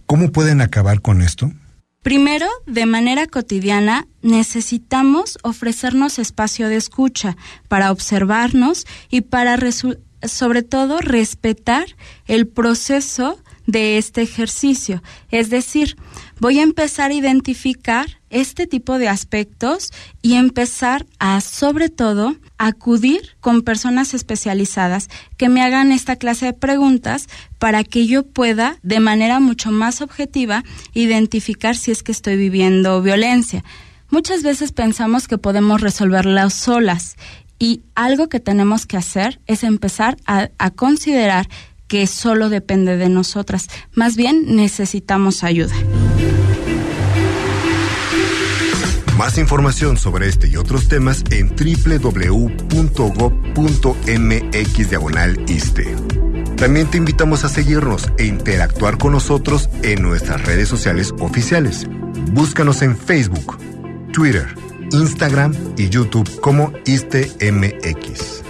[0.05, 1.51] ¿Cómo pueden acabar con esto?
[2.01, 7.35] Primero, de manera cotidiana, necesitamos ofrecernos espacio de escucha
[7.67, 9.57] para observarnos y para,
[10.23, 11.85] sobre todo, respetar
[12.25, 13.39] el proceso
[13.71, 15.03] de este ejercicio.
[15.29, 15.95] Es decir,
[16.39, 19.91] voy a empezar a identificar este tipo de aspectos
[20.21, 26.53] y empezar a, sobre todo, acudir con personas especializadas que me hagan esta clase de
[26.53, 27.27] preguntas
[27.59, 30.63] para que yo pueda, de manera mucho más objetiva,
[30.93, 33.63] identificar si es que estoy viviendo violencia.
[34.09, 37.15] Muchas veces pensamos que podemos resolverla solas
[37.59, 41.47] y algo que tenemos que hacer es empezar a, a considerar
[41.89, 43.67] que solo depende de nosotras.
[43.93, 45.75] Más bien necesitamos ayuda.
[49.17, 52.39] Más información sobre este y otros temas en www.gov.mx
[54.89, 55.93] diagonal ISTE.
[56.55, 61.85] También te invitamos a seguirnos e interactuar con nosotros en nuestras redes sociales oficiales.
[62.31, 63.57] Búscanos en Facebook,
[64.13, 64.47] Twitter,
[64.91, 68.48] Instagram y YouTube como ISTEMX.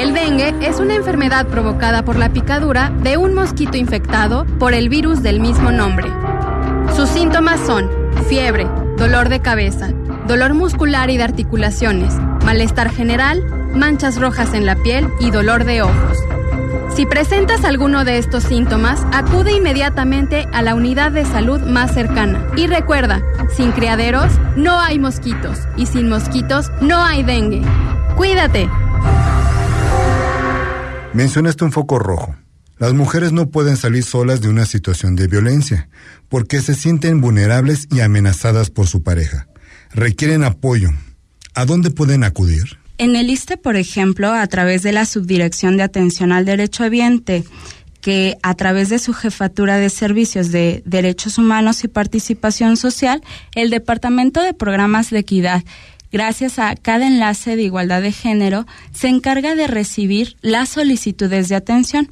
[0.00, 4.88] El dengue es una enfermedad provocada por la picadura de un mosquito infectado por el
[4.88, 6.08] virus del mismo nombre.
[6.96, 7.88] Sus síntomas son
[8.28, 8.66] fiebre,
[8.96, 9.90] dolor de cabeza,
[10.26, 12.14] dolor muscular y de articulaciones,
[12.44, 13.44] malestar general,
[13.76, 16.18] manchas rojas en la piel y dolor de ojos.
[16.94, 22.46] Si presentas alguno de estos síntomas, acude inmediatamente a la unidad de salud más cercana.
[22.56, 23.22] Y recuerda,
[23.56, 27.62] sin criaderos no hay mosquitos y sin mosquitos no hay dengue.
[28.16, 28.68] Cuídate.
[31.14, 32.36] Mencionaste un foco rojo.
[32.78, 35.88] Las mujeres no pueden salir solas de una situación de violencia,
[36.28, 39.46] porque se sienten vulnerables y amenazadas por su pareja.
[39.94, 40.90] Requieren apoyo.
[41.54, 42.81] ¿A dónde pueden acudir?
[43.02, 47.42] En el ISTE, por ejemplo, a través de la Subdirección de Atención al Derecho Ambiente,
[48.00, 53.20] que a través de su jefatura de servicios de derechos humanos y participación social,
[53.56, 55.64] el Departamento de Programas de Equidad,
[56.12, 61.56] gracias a cada enlace de igualdad de género, se encarga de recibir las solicitudes de
[61.56, 62.08] atención.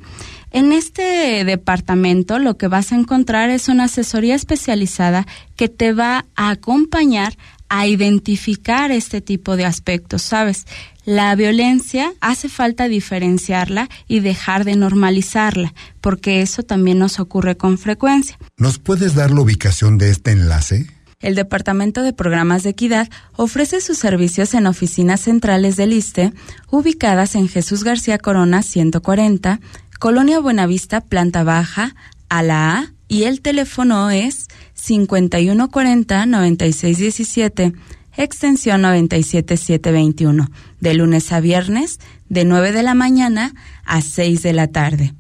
[0.51, 5.25] En este departamento lo que vas a encontrar es una asesoría especializada
[5.55, 7.35] que te va a acompañar
[7.71, 10.67] a identificar este tipo de aspectos, ¿sabes?
[11.07, 17.79] La violencia hace falta diferenciarla y dejar de normalizarla, porque eso también nos ocurre con
[17.79, 18.39] frecuencia.
[18.59, 20.87] ¿Nos puedes dar la ubicación de este enlace?
[21.21, 26.33] El Departamento de Programas de Equidad ofrece sus servicios en oficinas centrales del ISTE,
[26.71, 29.61] ubicadas en Jesús García Corona 140,
[30.01, 31.95] Colonia Buenavista, planta baja,
[32.29, 34.47] a la A, y el teléfono es
[34.81, 37.75] 5140-9617,
[38.17, 40.49] extensión 97721,
[40.79, 41.99] de lunes a viernes,
[42.29, 43.53] de 9 de la mañana
[43.85, 45.13] a 6 de la tarde.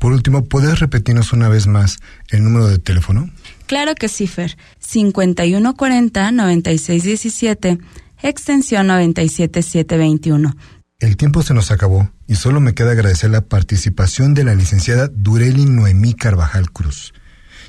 [0.00, 2.00] Por último, ¿puedes repetirnos una vez más
[2.30, 3.30] el número de teléfono?
[3.66, 4.56] Claro que sí, Fer.
[4.84, 7.78] 5140-9617,
[8.22, 10.56] extensión 97721.
[10.98, 15.06] El tiempo se nos acabó y solo me queda agradecer la participación de la licenciada
[15.06, 17.12] Dureli Noemí Carvajal Cruz.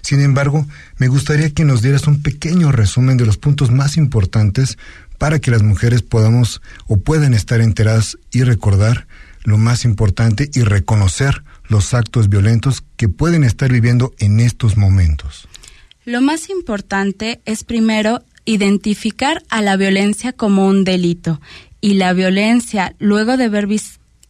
[0.02, 0.66] Sin embargo,
[0.98, 4.78] me gustaría que nos dieras un pequeño resumen de los puntos más importantes
[5.18, 9.08] para que las mujeres podamos o puedan estar enteradas y recordar
[9.44, 15.48] lo más importante y reconocer los actos violentos que pueden estar viviendo en estos momentos.
[16.06, 21.40] Lo más importante es primero identificar a la violencia como un delito
[21.80, 23.68] y la violencia, luego de ver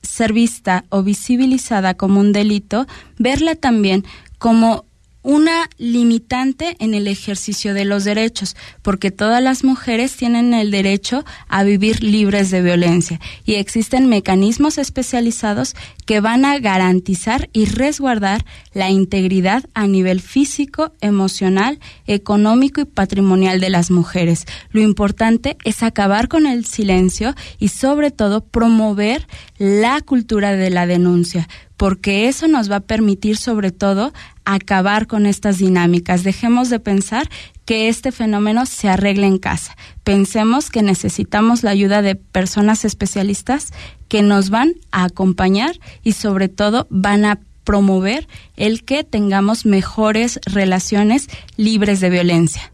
[0.01, 4.05] ser vista o visibilizada como un delito, verla también
[4.37, 4.85] como
[5.23, 11.23] una limitante en el ejercicio de los derechos, porque todas las mujeres tienen el derecho
[11.47, 18.45] a vivir libres de violencia y existen mecanismos especializados que van a garantizar y resguardar
[18.73, 24.45] la integridad a nivel físico, emocional, económico y patrimonial de las mujeres.
[24.71, 30.87] Lo importante es acabar con el silencio y sobre todo promover la cultura de la
[30.87, 31.47] denuncia,
[31.81, 34.13] porque eso nos va a permitir sobre todo
[34.45, 36.23] acabar con estas dinámicas.
[36.23, 37.27] Dejemos de pensar
[37.65, 39.75] que este fenómeno se arregle en casa.
[40.03, 43.73] Pensemos que necesitamos la ayuda de personas especialistas
[44.09, 48.27] que nos van a acompañar y sobre todo van a promover
[48.57, 52.71] el que tengamos mejores relaciones libres de violencia.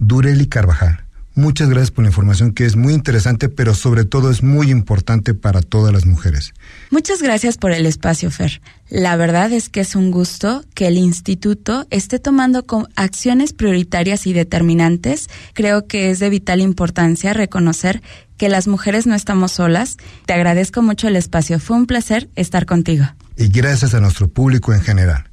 [0.00, 4.42] Dureli Carvajal, muchas gracias por la información que es muy interesante, pero sobre todo es
[4.42, 6.52] muy importante para todas las mujeres.
[6.92, 8.60] Muchas gracias por el espacio, Fer.
[8.90, 12.66] La verdad es que es un gusto que el instituto esté tomando
[12.96, 15.30] acciones prioritarias y determinantes.
[15.54, 18.02] Creo que es de vital importancia reconocer
[18.36, 19.96] que las mujeres no estamos solas.
[20.26, 21.58] Te agradezco mucho el espacio.
[21.58, 23.06] Fue un placer estar contigo.
[23.38, 25.24] Y gracias a nuestro público en general.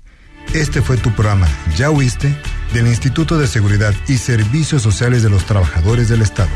[0.54, 2.34] Este fue tu programa, ¿Ya oíste?
[2.74, 6.50] del Instituto de Seguridad y Servicios Sociales de los Trabajadores del Estado.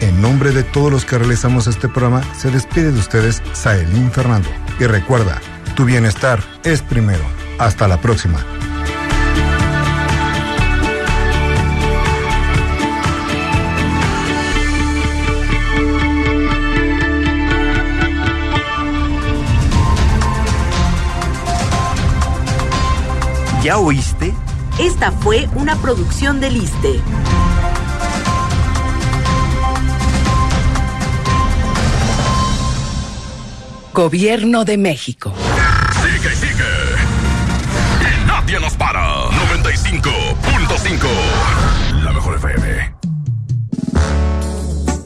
[0.00, 4.48] En nombre de todos los que realizamos este programa, se despide de ustedes Saelín Fernando.
[4.78, 5.40] Y recuerda,
[5.74, 7.24] tu bienestar es primero.
[7.58, 8.38] Hasta la próxima.
[23.64, 24.32] ¿Ya oíste?
[24.78, 27.00] Esta fue una producción del ISTE.
[33.98, 35.34] Gobierno de México.
[36.00, 36.62] Sigue, sigue.
[38.00, 39.24] Y nadie nos para.
[39.24, 41.08] 95.5.
[42.04, 42.94] La mejor FM.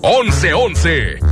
[0.03, 1.32] 11, 11.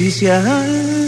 [0.00, 1.07] Es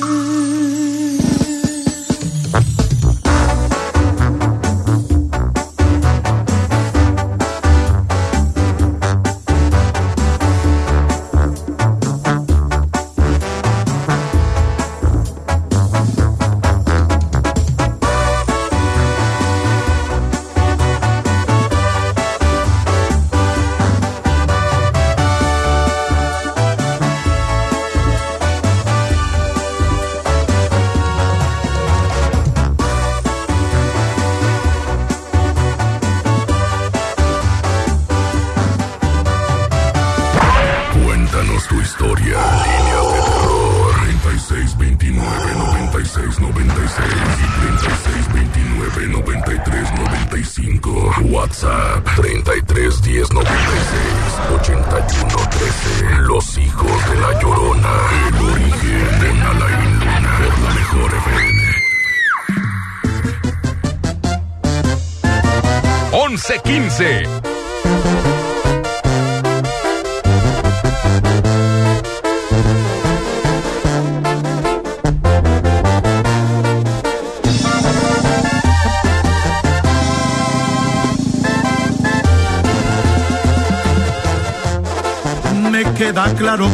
[86.41, 86.70] claro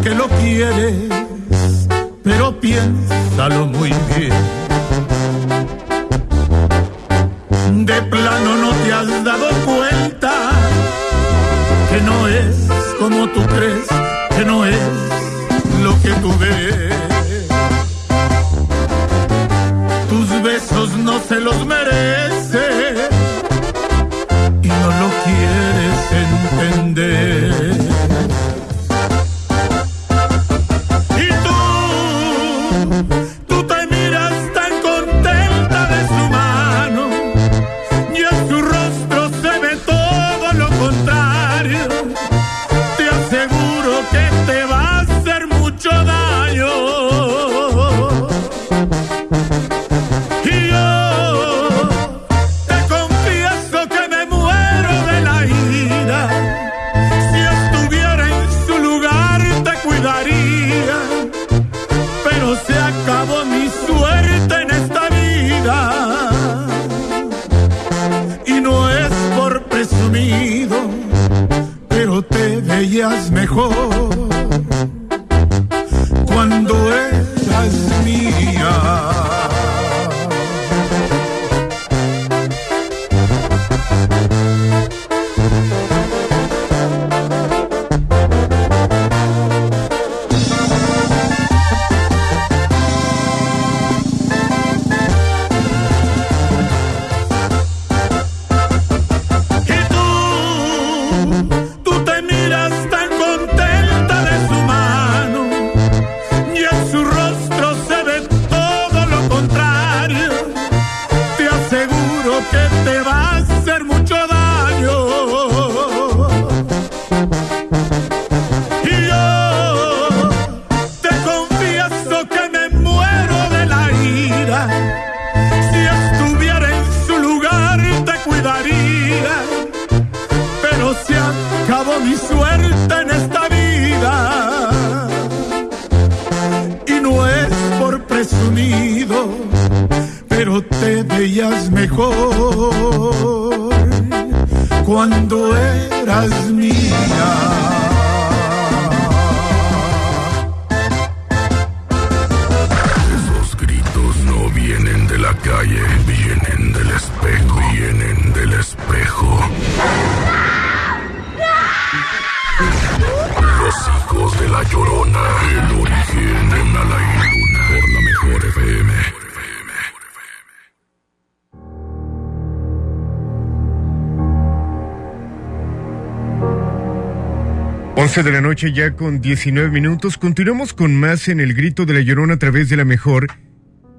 [178.17, 180.17] 11 de la noche ya con 19 minutos.
[180.17, 183.27] Continuamos con más en el grito de la llorona a través de la mejor.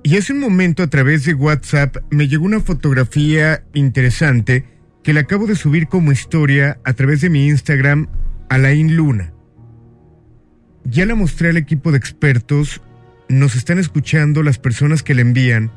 [0.02, 4.66] Y hace un momento a través de WhatsApp me llegó una fotografía interesante
[5.04, 8.08] que la acabo de subir como historia a través de mi Instagram,
[8.50, 9.34] Alain Luna.
[10.84, 12.82] Ya la mostré al equipo de expertos,
[13.30, 15.72] nos están escuchando las personas que la envían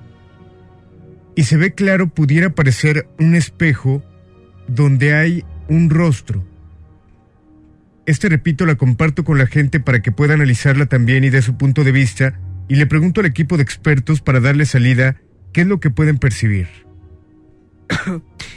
[1.37, 4.03] y se ve claro pudiera parecer un espejo
[4.67, 6.50] donde hay un rostro.
[8.11, 11.57] Este, repito, la comparto con la gente para que pueda analizarla también y de su
[11.57, 15.19] punto de vista, y le pregunto al equipo de expertos para darle salida
[15.53, 16.67] qué es lo que pueden percibir.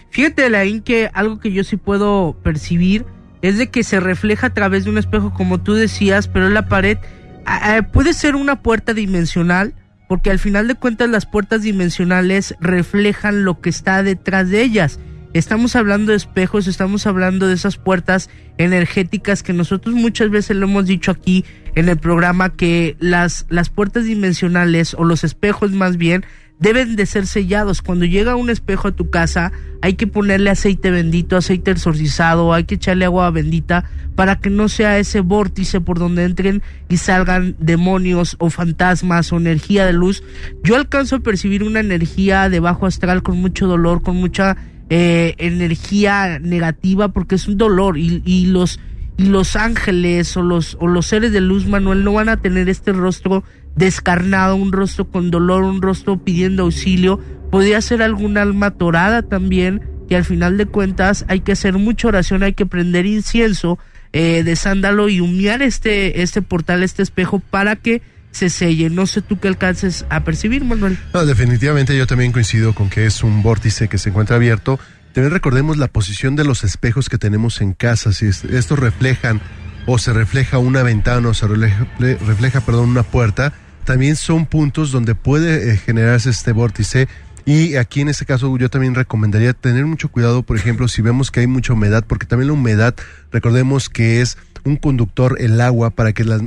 [0.09, 3.05] Fíjate, Alain, que algo que yo sí puedo percibir
[3.43, 6.67] es de que se refleja a través de un espejo, como tú decías, pero la
[6.67, 6.97] pared
[7.45, 9.75] ah, ah, puede ser una puerta dimensional,
[10.09, 14.99] porque al final de cuentas las puertas dimensionales reflejan lo que está detrás de ellas.
[15.33, 18.29] Estamos hablando de espejos, estamos hablando de esas puertas
[18.59, 21.43] energéticas que nosotros muchas veces lo hemos dicho aquí
[21.73, 26.23] en el programa que las, las puertas dimensionales o los espejos más bien
[26.59, 27.81] deben de ser sellados.
[27.81, 29.51] Cuando llega un espejo a tu casa,
[29.81, 34.69] hay que ponerle aceite bendito, aceite exorcizado, hay que echarle agua bendita para que no
[34.69, 40.23] sea ese vórtice por donde entren y salgan demonios o fantasmas o energía de luz.
[40.63, 44.57] Yo alcanzo a percibir una energía de bajo astral con mucho dolor, con mucha
[44.89, 48.79] eh, energía negativa porque es un dolor y, y los
[49.15, 52.67] y los ángeles o los o los seres de luz Manuel no van a tener
[52.67, 53.43] este rostro
[53.75, 57.19] descarnado, un rostro con dolor, un rostro pidiendo auxilio,
[57.51, 62.07] podría ser algún alma torada también, que al final de cuentas hay que hacer mucha
[62.07, 63.79] oración, hay que prender incienso
[64.11, 68.01] eh, de sándalo y humear este, este portal, este espejo para que
[68.33, 68.89] se selle.
[68.89, 70.97] No sé tú qué alcances a percibir, Manuel.
[71.25, 74.79] Definitivamente yo también coincido con que es un vórtice que se encuentra abierto.
[75.13, 78.11] También recordemos la posición de los espejos que tenemos en casa.
[78.11, 79.39] Si estos reflejan
[79.85, 83.53] o se refleja una ventana o se refleja, refleja perdón, una puerta,
[83.85, 87.07] también son puntos donde puede eh, generarse este vórtice.
[87.45, 91.29] Y aquí en este caso yo también recomendaría tener mucho cuidado, por ejemplo, si vemos
[91.29, 92.95] que hay mucha humedad, porque también la humedad,
[93.31, 96.41] recordemos que es un conductor el agua para que las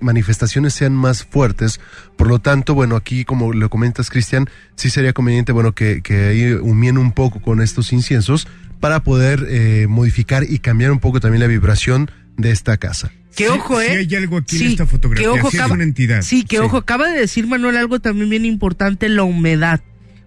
[0.00, 1.80] manifestaciones sean más fuertes.
[2.16, 6.26] Por lo tanto, bueno, aquí como lo comentas, Cristian, sí sería conveniente, bueno, que, que
[6.26, 8.46] ahí humien un poco con estos inciensos
[8.80, 13.12] para poder eh, modificar y cambiar un poco también la vibración de esta casa.
[13.36, 13.96] Que ojo, ¿eh?
[13.96, 15.32] hay algo aquí en esta fotografía.
[15.32, 16.22] Que ojo, sí es una entidad.
[16.22, 19.80] Sí, que ojo, acaba de decir Manuel algo también bien importante, la humedad.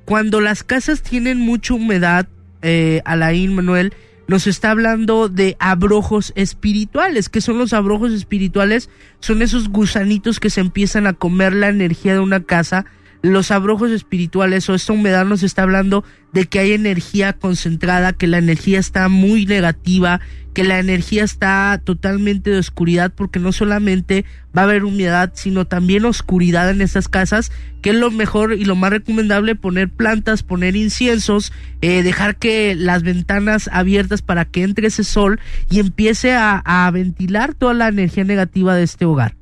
[0.05, 2.27] Cuando las casas tienen mucha humedad,
[2.61, 3.93] eh, Alain, Manuel,
[4.27, 7.29] nos está hablando de abrojos espirituales.
[7.29, 8.89] ¿Qué son los abrojos espirituales?
[9.19, 12.85] Son esos gusanitos que se empiezan a comer la energía de una casa
[13.25, 18.27] los abrojos espirituales o esta humedad nos está hablando de que hay energía concentrada, que
[18.27, 20.21] la energía está muy negativa,
[20.53, 24.25] que la energía está totalmente de oscuridad, porque no solamente
[24.55, 28.63] va a haber humedad, sino también oscuridad en estas casas, que es lo mejor y
[28.63, 34.61] lo más recomendable poner plantas, poner inciensos, eh, dejar que las ventanas abiertas para que
[34.61, 35.39] entre ese sol
[35.71, 39.35] y empiece a, a ventilar toda la energía negativa de este hogar.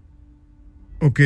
[0.99, 1.19] Ok,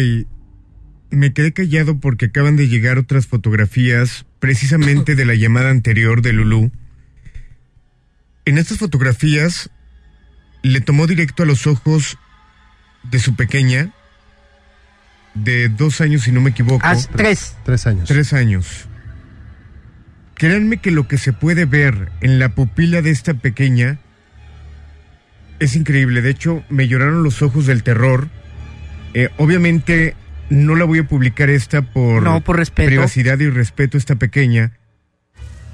[1.09, 6.34] me quedé callado porque acaban de llegar otras fotografías precisamente de la llamada anterior de
[6.34, 6.71] Lulú.
[8.45, 9.69] En estas fotografías
[10.63, 12.17] le tomó directo a los ojos
[13.03, 13.93] de su pequeña,
[15.34, 16.85] de dos años si no me equivoco.
[16.85, 17.55] Ah, tres.
[17.63, 18.07] Tres años.
[18.07, 18.88] Tres años.
[20.34, 23.99] Créanme que lo que se puede ver en la pupila de esta pequeña
[25.59, 26.21] es increíble.
[26.21, 28.29] De hecho, me lloraron los ojos del terror.
[29.13, 30.15] Eh, obviamente
[30.49, 32.88] no la voy a publicar esta por, no, por respeto.
[32.88, 34.74] privacidad y respeto a esta pequeña,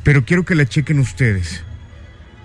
[0.04, 1.64] pero quiero que la chequen ustedes.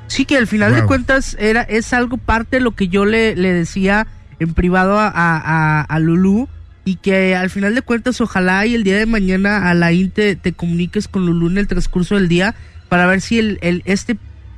[0.08, 0.80] Sí, que al final wow.
[0.80, 4.06] de cuentas era, es algo parte de lo que yo le, le decía
[4.40, 6.48] en privado a, a, a, Lulú
[6.84, 10.36] y que al final de cuentas ojalá y el día de mañana a la te,
[10.36, 12.54] te comuniques con Lulú en el transcurso del día
[12.88, 14.16] para ver si el, el, este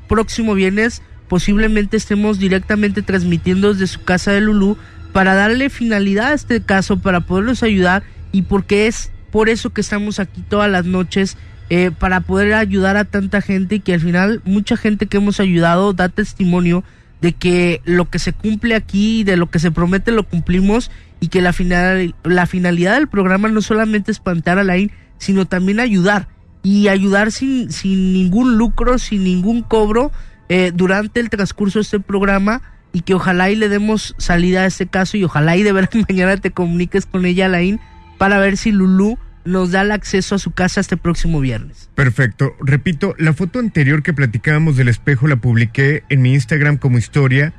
[0.09, 4.77] próximo viernes posiblemente estemos directamente transmitiendo desde su casa de Lulú
[5.13, 9.81] para darle finalidad a este caso, para poderlos ayudar y porque es por eso que
[9.81, 11.37] estamos aquí todas las noches,
[11.69, 15.39] eh, para poder ayudar a tanta gente y que al final mucha gente que hemos
[15.39, 16.83] ayudado da testimonio
[17.21, 21.29] de que lo que se cumple aquí, de lo que se promete lo cumplimos y
[21.29, 25.81] que la, final, la finalidad del programa no solamente espantar a la IN, sino también
[25.81, 26.29] ayudar
[26.63, 30.13] y ayudar sin, sin ningún lucro, sin ningún cobro
[30.49, 32.63] eh, durante el transcurso de este programa
[32.93, 35.91] y que ojalá y le demos salida a este caso y ojalá y de verdad
[36.09, 37.81] mañana te comuniques con ella, Alain,
[38.19, 41.91] para ver si Lulú nos da el acceso a su casa este próximo viernes.
[41.95, 42.55] Perfecto.
[42.61, 47.55] Repito, la foto anterior que platicábamos del espejo la publiqué en mi Instagram como historia,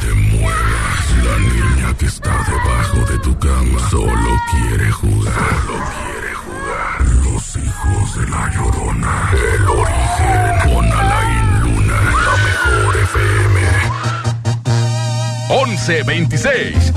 [0.00, 1.14] te muevas.
[1.24, 5.34] La niña que está debajo de tu cama solo quiere jugar.
[5.34, 7.00] Solo quiere jugar.
[7.24, 9.30] Los hijos de la llorona.
[9.32, 10.74] El origen.
[10.74, 12.00] Con Alain Luna.
[12.26, 13.60] La mejor FM.
[15.48, 16.92] 1126.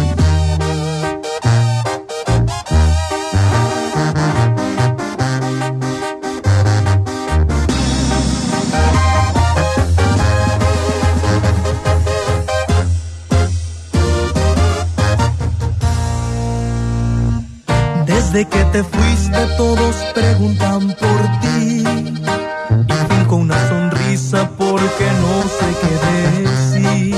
[18.32, 25.68] Desde que te fuiste todos preguntan por ti y finco una sonrisa porque no sé
[25.82, 25.94] qué
[26.40, 27.16] decir.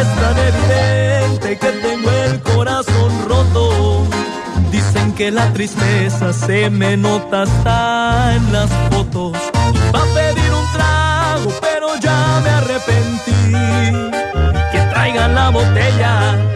[0.00, 4.06] Es tan evidente que tengo el corazón roto.
[4.70, 9.36] Dicen que la tristeza se me nota hasta en las fotos.
[9.94, 13.52] Va a pedir un trago, pero ya me arrepentí.
[14.72, 16.55] Que traigan la botella,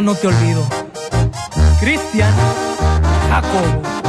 [0.00, 0.62] no te olvido.
[1.80, 2.32] Cristian
[3.30, 4.05] Jacobo.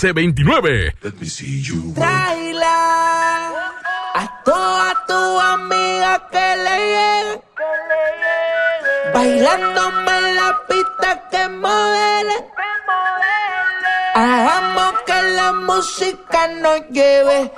[0.00, 0.94] 1129.
[1.94, 3.50] Tráela
[4.14, 7.42] a toda tu amiga que le llegue.
[9.12, 12.36] Bailándome en la pista que modele.
[14.14, 17.50] Hagamos que la música nos lleve.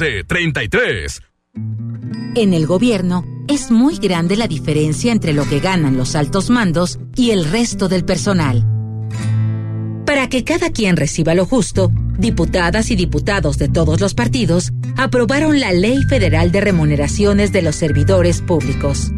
[0.00, 1.22] 11 33.
[2.34, 6.98] En el gobierno es muy grande la diferencia entre lo que ganan los altos mandos
[7.16, 8.64] y el resto del personal.
[10.06, 15.60] Para que cada quien reciba lo justo, diputadas y diputados de todos los partidos aprobaron
[15.60, 19.12] la Ley Federal de Remuneraciones de los Servidores Públicos.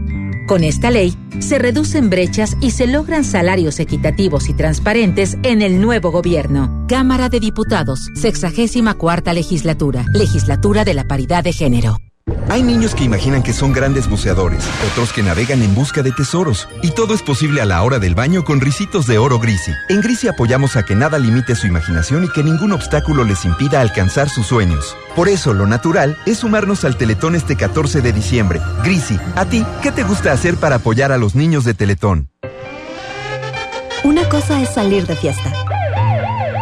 [0.48, 5.80] Con esta ley, se reducen brechas y se logran salarios equitativos y transparentes en el
[5.80, 6.71] nuevo gobierno.
[6.88, 11.96] Cámara de Diputados, 64 legislatura, legislatura de la paridad de género.
[12.48, 16.68] Hay niños que imaginan que son grandes buceadores, otros que navegan en busca de tesoros.
[16.82, 19.72] Y todo es posible a la hora del baño con risitos de oro Grisi.
[19.88, 23.80] En Grisi apoyamos a que nada limite su imaginación y que ningún obstáculo les impida
[23.80, 24.96] alcanzar sus sueños.
[25.16, 28.60] Por eso, lo natural es sumarnos al Teletón este 14 de diciembre.
[28.84, 32.28] Grisi, ¿a ti qué te gusta hacer para apoyar a los niños de Teletón?
[34.04, 35.52] Una cosa es salir de fiesta.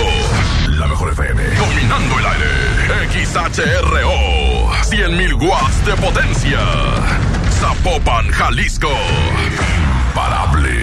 [0.77, 1.41] La mejor FM.
[1.56, 3.26] Dominando el aire.
[3.26, 4.72] XHRO.
[4.84, 6.60] 100.000 watts de potencia.
[7.60, 8.89] Zapopan, Jalisco.
[10.10, 10.73] Imparable.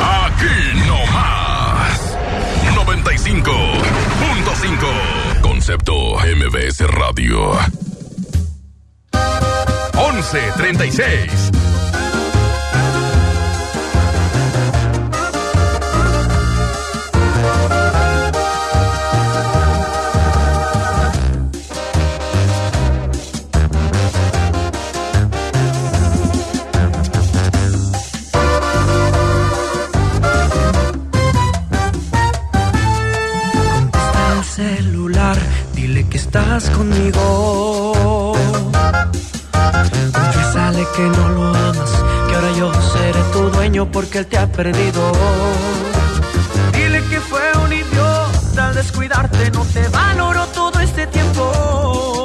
[0.00, 2.16] Aquí no más.
[2.74, 5.40] 95.5.
[5.42, 7.58] Concepto MBS Radio.
[9.92, 11.50] 1136.
[36.58, 38.32] Estás conmigo.
[40.12, 41.90] Confiésale que no lo amas,
[42.28, 45.12] que ahora yo seré tu dueño porque él te ha perdido.
[46.72, 52.17] Dile que fue un idiota al descuidarte, no te valoró todo este tiempo.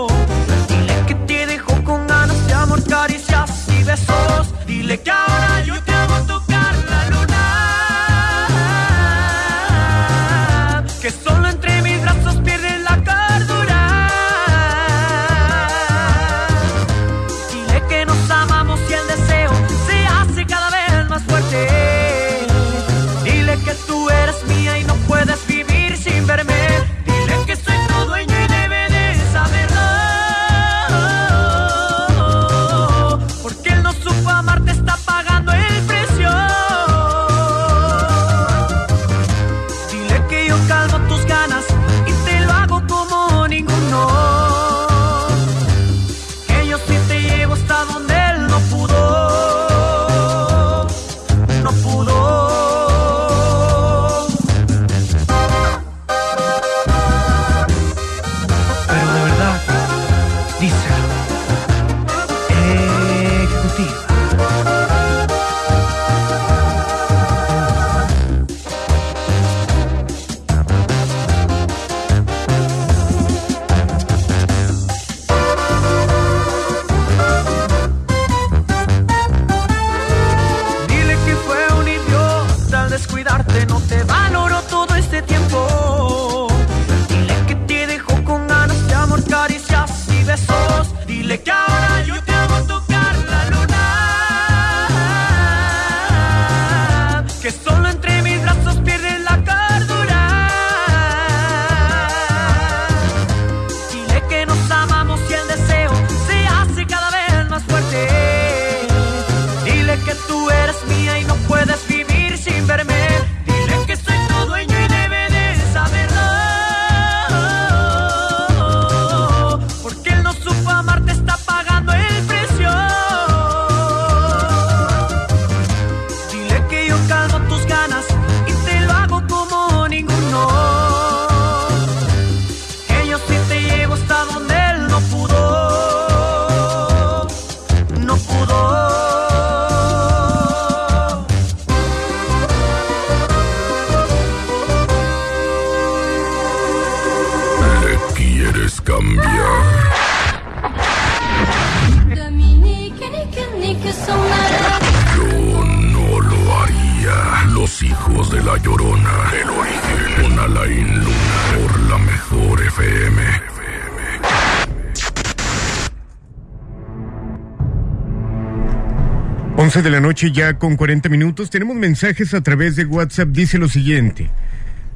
[169.73, 171.49] 11 de la noche ya con 40 minutos.
[171.49, 173.29] Tenemos mensajes a través de WhatsApp.
[173.29, 174.29] Dice lo siguiente.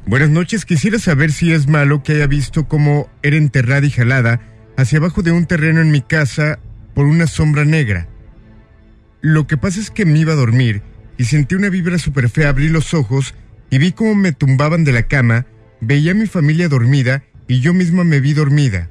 [0.06, 0.64] Buenas noches.
[0.64, 4.40] Quisiera saber si es malo que haya visto cómo era enterrada y jalada
[4.76, 6.60] hacia abajo de un terreno en mi casa
[6.94, 8.06] por una sombra negra.
[9.20, 10.82] Lo que pasa es que me iba a dormir
[11.16, 12.50] y sentí una vibra súper fea.
[12.50, 13.34] Abrí los ojos
[13.70, 15.46] y vi cómo me tumbaban de la cama.
[15.80, 18.88] Veía a mi familia dormida y yo misma me vi dormida.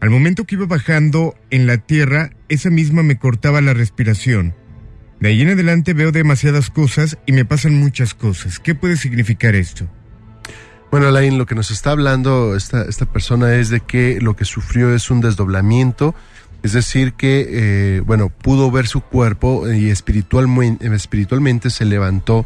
[0.00, 4.54] Al momento que iba bajando en la tierra, esa misma me cortaba la respiración.
[5.22, 8.58] De ahí en adelante veo demasiadas cosas y me pasan muchas cosas.
[8.58, 9.86] ¿Qué puede significar esto?
[10.90, 14.44] Bueno, Alain, lo que nos está hablando esta, esta persona es de que lo que
[14.44, 16.16] sufrió es un desdoblamiento,
[16.64, 22.44] es decir, que, eh, bueno, pudo ver su cuerpo y espiritualmente, espiritualmente se levantó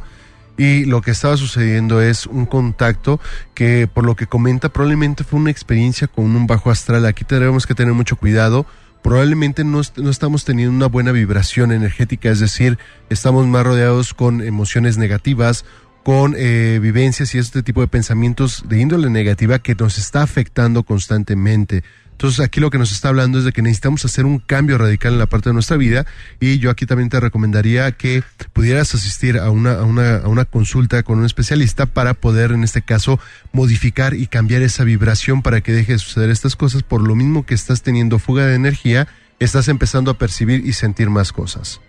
[0.59, 3.20] y lo que estaba sucediendo es un contacto
[3.55, 7.07] que, por lo que comenta, probablemente fue una experiencia con un bajo astral.
[7.07, 8.66] Aquí tenemos que tener mucho cuidado
[9.06, 12.76] probablemente no, no, estamos teniendo una buena vibración energética, es decir,
[13.08, 15.64] estamos más rodeados con emociones negativas,
[16.02, 20.82] con eh, vivencias y este tipo de pensamientos de índole negativa que nos está afectando
[20.82, 21.84] constantemente.
[22.27, 25.12] Entonces aquí lo que nos está hablando es de que necesitamos hacer un cambio radical
[25.12, 26.07] en la parte de nuestra vida
[26.40, 30.44] y yo aquí también te recomendaría que pudieras asistir a una, a una, a una
[30.44, 33.20] consulta con un especialista para poder en este caso
[33.53, 36.82] modificar y cambiar esa vibración para que deje de suceder estas cosas.
[36.82, 39.07] Por lo mismo que estás teniendo fuga de energía,
[39.39, 41.81] estás empezando a percibir y sentir más cosas.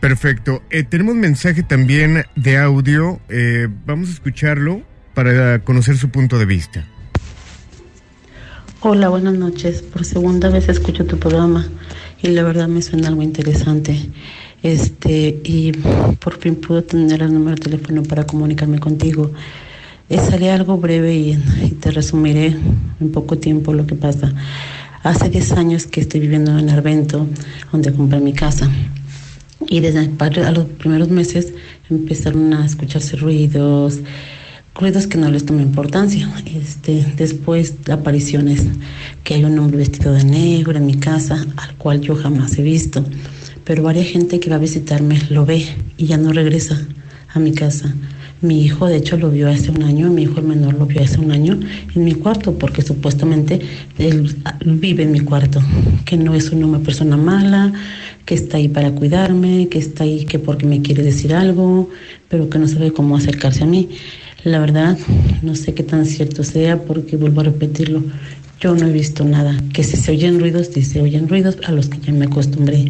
[0.00, 0.62] Perfecto.
[0.70, 3.20] Eh, tenemos mensaje también de audio.
[3.28, 4.80] Eh, vamos a escucharlo
[5.12, 6.86] para conocer su punto de vista.
[8.82, 9.82] Hola, buenas noches.
[9.82, 11.68] Por segunda vez escucho tu programa
[12.22, 14.08] y la verdad me suena algo interesante.
[14.62, 15.72] Este, y
[16.18, 19.32] por fin pude tener el número de teléfono para comunicarme contigo.
[20.08, 22.56] Sale algo breve y, y, te resumiré
[23.00, 24.32] en poco tiempo lo que pasa.
[25.02, 27.26] Hace 10 años que estoy viviendo en Arvento,
[27.70, 28.70] donde compré mi casa.
[29.68, 31.52] Y desde a los primeros meses
[31.90, 34.00] empezaron a escucharse ruidos,
[34.74, 36.28] ruidos que no les tomo importancia.
[36.46, 38.66] Este, después apariciones
[39.24, 42.62] que hay un hombre vestido de negro en mi casa, al cual yo jamás he
[42.62, 43.04] visto.
[43.64, 45.66] Pero varias gente que va a visitarme lo ve
[45.96, 46.80] y ya no regresa
[47.32, 47.94] a mi casa.
[48.42, 51.02] Mi hijo, de hecho, lo vio hace un año, mi hijo el menor lo vio
[51.02, 51.60] hace un año
[51.94, 53.60] en mi cuarto, porque supuestamente
[53.98, 54.34] él
[54.64, 55.60] vive en mi cuarto,
[56.06, 57.70] que no es una persona mala,
[58.24, 61.90] que está ahí para cuidarme, que está ahí que porque me quiere decir algo,
[62.30, 63.90] pero que no sabe cómo acercarse a mí.
[64.42, 64.96] La verdad,
[65.42, 68.02] no sé qué tan cierto sea porque vuelvo a repetirlo,
[68.58, 69.54] yo no he visto nada.
[69.74, 72.86] Que si se oyen ruidos, si se oyen ruidos a los que ya me acostumbré.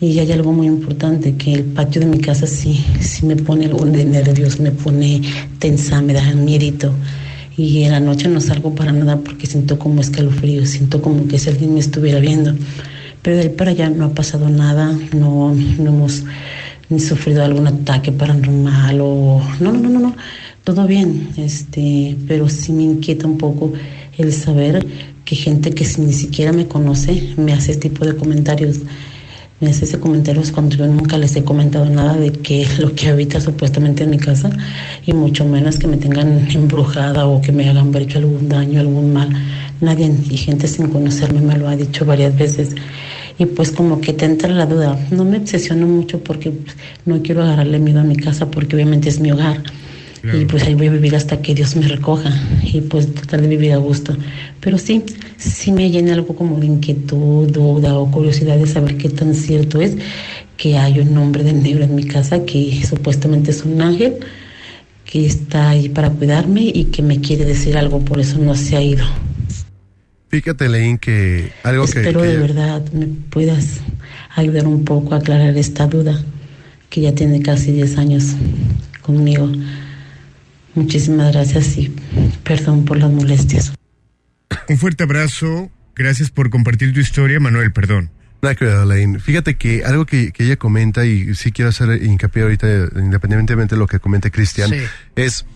[0.00, 3.66] Y hay algo muy importante, que el patio de mi casa sí, sí me pone
[3.66, 5.22] algo de nervios, me pone
[5.60, 6.92] tensa, me da miedito.
[7.56, 11.38] Y en la noche no salgo para nada porque siento como escalofrío, siento como que
[11.38, 12.52] si alguien me estuviera viendo.
[13.22, 16.24] Pero de ahí para allá no ha pasado nada, no, no hemos
[16.88, 19.40] ni sufrido algún ataque paranormal o...
[19.60, 20.16] No, no, no, no, no
[20.64, 23.72] todo bien, este, pero sí me inquieta un poco
[24.16, 24.84] el saber
[25.26, 28.80] que gente que ni siquiera me conoce me hace este tipo de comentarios.
[29.60, 33.08] Me hace ese comentarios cuando yo nunca les he comentado nada de que lo que
[33.08, 34.50] habita supuestamente en mi casa
[35.06, 38.80] y mucho menos que me tengan embrujada o que me hagan ver hecho algún daño,
[38.80, 39.28] algún mal.
[39.80, 42.74] Nadie y gente sin conocerme me lo ha dicho varias veces
[43.38, 44.98] y pues como que te entra la duda.
[45.10, 46.52] No me obsesiono mucho porque
[47.06, 49.62] no quiero agarrarle miedo a mi casa porque obviamente es mi hogar
[50.32, 52.32] y pues ahí voy a vivir hasta que Dios me recoja
[52.62, 54.16] y pues tratar de vivir a gusto.
[54.60, 55.02] Pero sí,
[55.36, 59.80] sí me llena algo como de inquietud, duda o curiosidad de saber qué tan cierto
[59.80, 59.96] es
[60.56, 64.16] que hay un hombre de negro en mi casa que supuestamente es un ángel
[65.04, 68.76] que está ahí para cuidarme y que me quiere decir algo, por eso no se
[68.76, 69.04] ha ido.
[70.28, 72.08] Fíjate, Leín, que algo Espero que...
[72.08, 73.80] Espero de verdad me puedas
[74.34, 76.24] ayudar un poco a aclarar esta duda
[76.88, 78.24] que ya tiene casi 10 años
[79.02, 79.50] conmigo.
[80.74, 81.94] Muchísimas gracias y
[82.42, 83.72] perdón por las molestias.
[84.68, 85.70] Un fuerte abrazo.
[85.94, 87.72] Gracias por compartir tu historia, Manuel.
[87.72, 88.10] Perdón.
[89.20, 93.86] Fíjate que algo que, ella comenta, y sí quiero hacer hincapié ahorita, independientemente de lo
[93.86, 94.70] que comente Cristian,
[95.16, 95.46] es,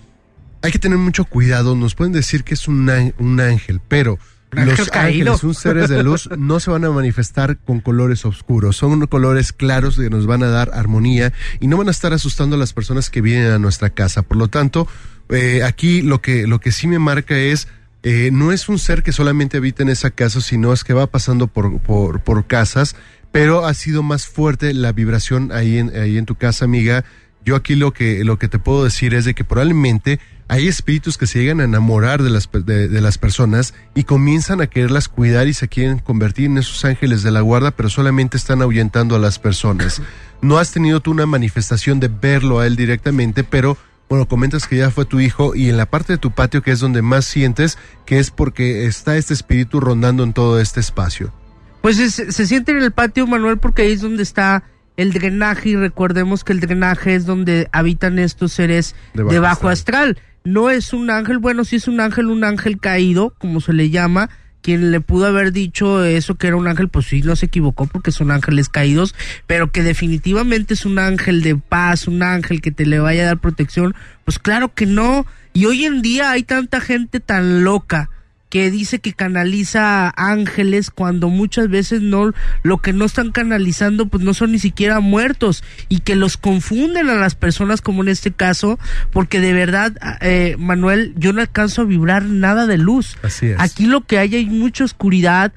[0.62, 1.76] hay que tener mucho cuidado.
[1.76, 4.18] Nos pueden decir que es un, un ángel, pero
[4.50, 8.76] los ángeles, un seres de luz, no se van a manifestar con colores oscuros.
[8.76, 12.56] Son colores claros que nos van a dar armonía y no van a estar asustando
[12.56, 14.22] a las personas que vienen a nuestra casa.
[14.22, 14.88] Por lo tanto,
[15.28, 17.68] eh, aquí lo que, lo que sí me marca es,
[18.02, 21.08] eh, no es un ser que solamente habita en esa casa, sino es que va
[21.08, 22.96] pasando por, por, por casas,
[23.32, 27.04] pero ha sido más fuerte la vibración ahí en, ahí en tu casa, amiga.
[27.48, 31.16] Yo aquí lo que, lo que te puedo decir es de que probablemente hay espíritus
[31.16, 35.48] que se llegan a enamorar de las, de, las personas y comienzan a quererlas cuidar
[35.48, 39.18] y se quieren convertir en esos ángeles de la guarda, pero solamente están ahuyentando a
[39.18, 40.02] las personas.
[40.42, 43.78] No has tenido tú una manifestación de verlo a él directamente, pero
[44.10, 46.72] bueno, comentas que ya fue tu hijo y en la parte de tu patio que
[46.72, 51.32] es donde más sientes que es porque está este espíritu rondando en todo este espacio.
[51.80, 54.64] Pues se siente en el patio, Manuel, porque ahí es donde está
[54.98, 60.18] el drenaje y recordemos que el drenaje es donde habitan estos seres de bajo, astral.
[60.44, 63.90] No es un ángel, bueno, sí es un ángel, un ángel caído, como se le
[63.90, 64.28] llama,
[64.60, 67.86] quien le pudo haber dicho eso que era un ángel, pues sí, no se equivocó
[67.86, 69.14] porque son ángeles caídos,
[69.46, 73.26] pero que definitivamente es un ángel de paz, un ángel que te le vaya a
[73.26, 73.94] dar protección,
[74.24, 75.26] pues claro que no.
[75.52, 78.10] Y hoy en día hay tanta gente tan loca
[78.48, 84.24] que dice que canaliza ángeles cuando muchas veces no lo que no están canalizando pues
[84.24, 88.32] no son ni siquiera muertos y que los confunden a las personas como en este
[88.32, 88.78] caso
[89.12, 93.56] porque de verdad eh, Manuel yo no alcanzo a vibrar nada de luz Así es.
[93.58, 95.52] aquí lo que hay hay mucha oscuridad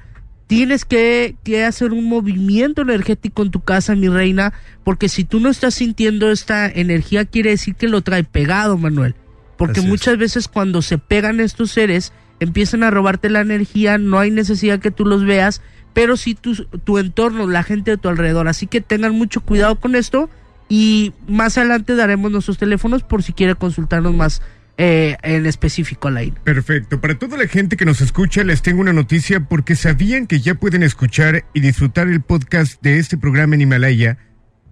[0.46, 4.52] tienes que, que hacer un movimiento energético en tu casa mi reina
[4.84, 9.14] porque si tú no estás sintiendo esta energía quiere decir que lo trae pegado Manuel
[9.56, 9.90] porque Así es.
[9.90, 14.80] muchas veces cuando se pegan estos seres empiezan a robarte la energía, no hay necesidad
[14.80, 18.48] que tú los veas, pero sí tu, tu entorno, la gente de tu alrededor.
[18.48, 20.30] Así que tengan mucho cuidado con esto
[20.68, 24.42] y más adelante daremos nuestros teléfonos por si quiere consultarnos más
[24.78, 26.36] eh, en específico al aire.
[26.44, 26.98] Perfecto.
[26.98, 30.54] Para toda la gente que nos escucha, les tengo una noticia porque sabían que ya
[30.54, 34.16] pueden escuchar y disfrutar el podcast de este programa en Himalaya.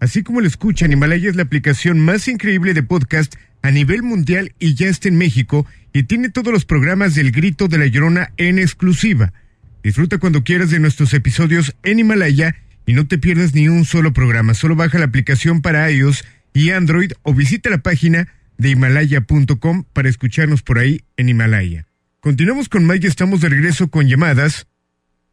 [0.00, 4.54] Así como lo escuchan, Himalaya es la aplicación más increíble de podcast a nivel mundial
[4.58, 8.32] y ya está en México y tiene todos los programas del Grito de la Llorona
[8.38, 9.34] en exclusiva.
[9.82, 12.56] Disfruta cuando quieras de nuestros episodios en Himalaya
[12.86, 14.54] y no te pierdas ni un solo programa.
[14.54, 16.24] Solo baja la aplicación para iOS
[16.54, 21.86] y Android o visita la página de himalaya.com para escucharnos por ahí en Himalaya.
[22.20, 24.66] Continuamos con Mike y estamos de regreso con llamadas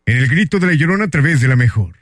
[0.06, 1.96] en el Grito de la Llorona a través de la mejor.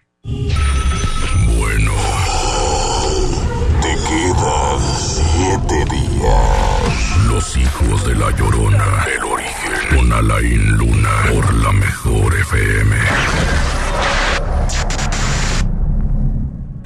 [7.28, 12.96] Los hijos de la Llorona, el origen, con Alain Luna, por la mejor FM.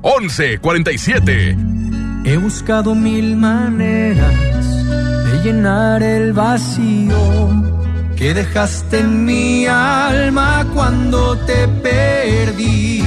[0.03, 1.57] 1147.
[2.25, 4.33] He buscado mil maneras
[5.25, 7.17] de llenar el vacío
[8.15, 13.03] que dejaste en mi alma cuando te perdí.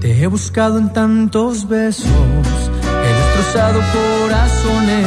[0.00, 5.06] Te he buscado en tantos besos, he destrozado corazones,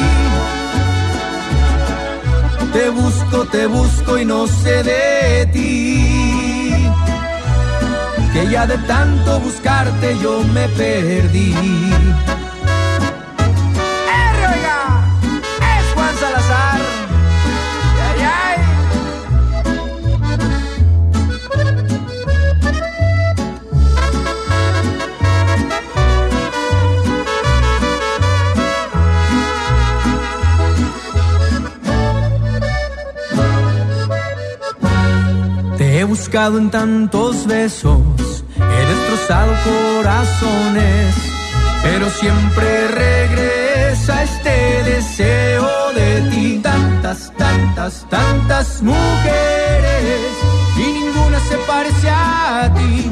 [2.73, 6.73] Te busco, te busco y no sé de ti.
[8.33, 11.53] Que ya de tanto buscarte yo me perdí.
[36.31, 41.13] Buscado en tantos besos, he destrozado corazones,
[41.83, 46.59] pero siempre regresa este deseo de ti.
[46.63, 50.31] Tantas, tantas, tantas mujeres
[50.77, 53.11] y ninguna se parece a ti.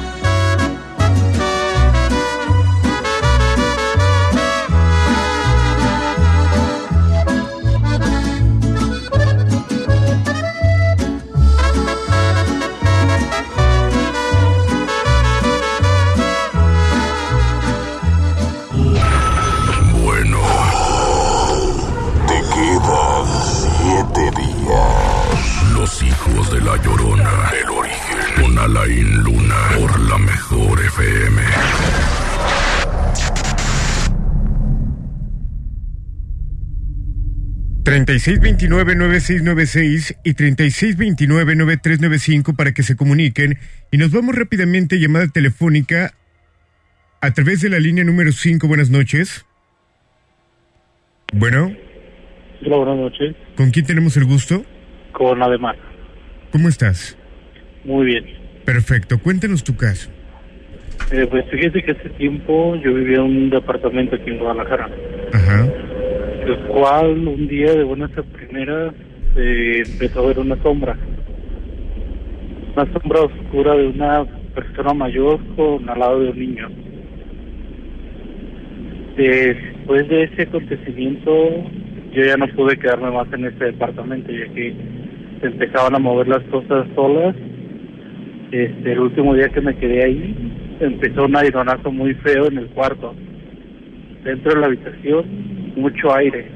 [38.11, 43.57] 3629-9696 y 3629-9395 para que se comuniquen.
[43.89, 46.13] Y nos vamos rápidamente, llamada telefónica,
[47.21, 48.67] a través de la línea número 5.
[48.67, 49.45] Buenas noches.
[51.31, 51.73] Bueno.
[52.65, 53.33] Hola, buenas noches.
[53.55, 54.65] ¿Con quién tenemos el gusto?
[55.13, 55.77] Con Ademar.
[56.51, 57.17] ¿Cómo estás?
[57.85, 58.25] Muy bien.
[58.65, 59.19] Perfecto.
[59.19, 60.09] Cuéntanos tu caso.
[61.11, 64.89] Eh, pues fíjese que hace tiempo yo vivía en un departamento aquí en Guadalajara.
[65.33, 65.65] Ajá.
[66.41, 68.95] El cual un día de buenas a primeras
[69.35, 70.97] eh, empezó a ver una sombra.
[72.75, 76.67] Una sombra oscura de una persona mayor con al lado de un niño.
[79.15, 81.31] Después de ese acontecimiento,
[82.11, 84.73] yo ya no pude quedarme más en ese departamento, ya que
[85.41, 87.35] se empezaban a mover las cosas solas.
[88.51, 92.67] Este, el último día que me quedé ahí, empezó un aironazo muy feo en el
[92.69, 93.13] cuarto.
[94.23, 96.47] Dentro de la habitación, mucho aire.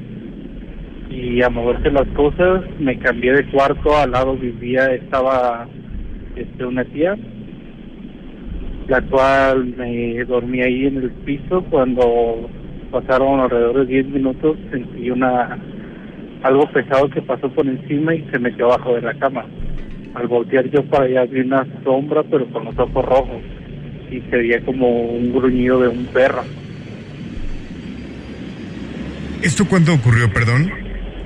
[1.09, 5.67] Y a moverse las cosas, me cambié de cuarto, al lado vivía, estaba
[6.35, 7.15] este, una tía,
[8.87, 12.49] la cual me dormí ahí en el piso cuando
[12.91, 15.57] pasaron alrededor de 10 minutos sentí una
[16.43, 19.45] algo pesado que pasó por encima y se metió abajo de la cama.
[20.13, 23.41] Al voltear yo para allá vi una sombra pero con los ojos rojos
[24.11, 26.43] y se veía como un gruñido de un perro.
[29.45, 30.72] ¿Esto cuándo ocurrió, perdón?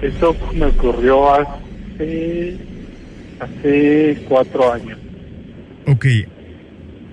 [0.01, 2.57] Esto me ocurrió hace
[3.39, 4.99] hace cuatro años.
[5.87, 6.05] Ok.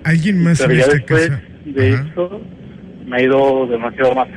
[0.03, 1.41] ¿Alguien más Pero en ya esta después casa?
[1.63, 2.07] de Ajá.
[2.11, 2.41] eso
[3.05, 4.27] me ha ido demasiado mal.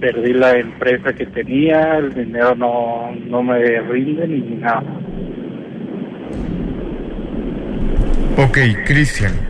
[0.00, 4.82] Perdí la empresa que tenía, el dinero no, no me rinde ni nada.
[8.38, 8.56] Ok,
[8.86, 9.49] Cristian.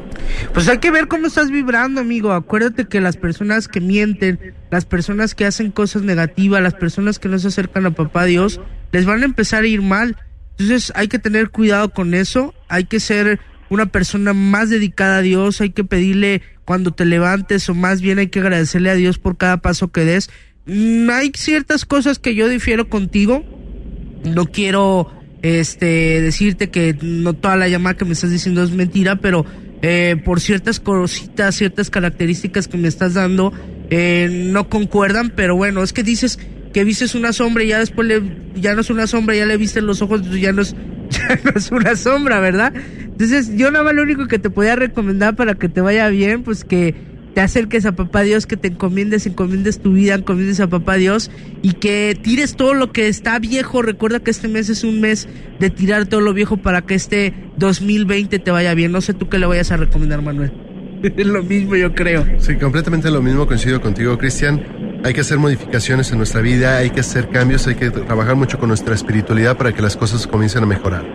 [0.53, 2.33] Pues hay que ver cómo estás vibrando, amigo.
[2.33, 7.29] Acuérdate que las personas que mienten, las personas que hacen cosas negativas, las personas que
[7.29, 8.61] no se acercan a papá Dios,
[8.93, 10.17] les van a empezar a ir mal.
[10.59, 12.55] Entonces hay que tener cuidado con eso.
[12.69, 15.61] Hay que ser una persona más dedicada a Dios.
[15.61, 19.37] Hay que pedirle cuando te levantes o más bien hay que agradecerle a Dios por
[19.37, 20.31] cada paso que des.
[20.67, 23.45] Mm, hay ciertas cosas que yo difiero contigo.
[24.25, 25.11] No quiero
[25.43, 29.47] este decirte que no toda la llamada que me estás diciendo es mentira, pero
[29.83, 33.53] eh, por ciertas cositas, ciertas características que me estás dando,
[33.91, 36.39] eh, no concuerdan, pero bueno, es que dices
[36.73, 38.23] que vistes una sombra y ya después le,
[38.55, 40.75] ya no es una sombra, ya le viste los ojos, ya no es,
[41.11, 42.73] ya no es una sombra, ¿verdad?
[43.01, 46.43] Entonces yo nada más lo único que te podía recomendar para que te vaya bien,
[46.43, 46.95] pues que
[47.35, 51.31] te acerques a papá Dios, que te encomiendes, encomiendes tu vida, encomiendes a papá Dios
[51.63, 53.83] y que tires todo lo que está viejo.
[53.83, 55.29] Recuerda que este mes es un mes
[55.59, 58.93] de tirar todo lo viejo para que este 2020 te vaya bien.
[58.93, 60.53] No sé tú qué le vayas a recomendar, Manuel.
[61.03, 62.27] Es lo mismo, yo creo.
[62.39, 65.01] Sí, completamente lo mismo, coincido contigo, Cristian.
[65.03, 68.59] Hay que hacer modificaciones en nuestra vida, hay que hacer cambios, hay que trabajar mucho
[68.59, 71.07] con nuestra espiritualidad para que las cosas comiencen a mejorar.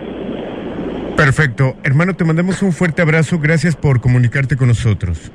[1.16, 1.78] Perfecto.
[1.84, 3.40] Hermano, te mandamos un fuerte abrazo.
[3.40, 5.32] Gracias por comunicarte con nosotros.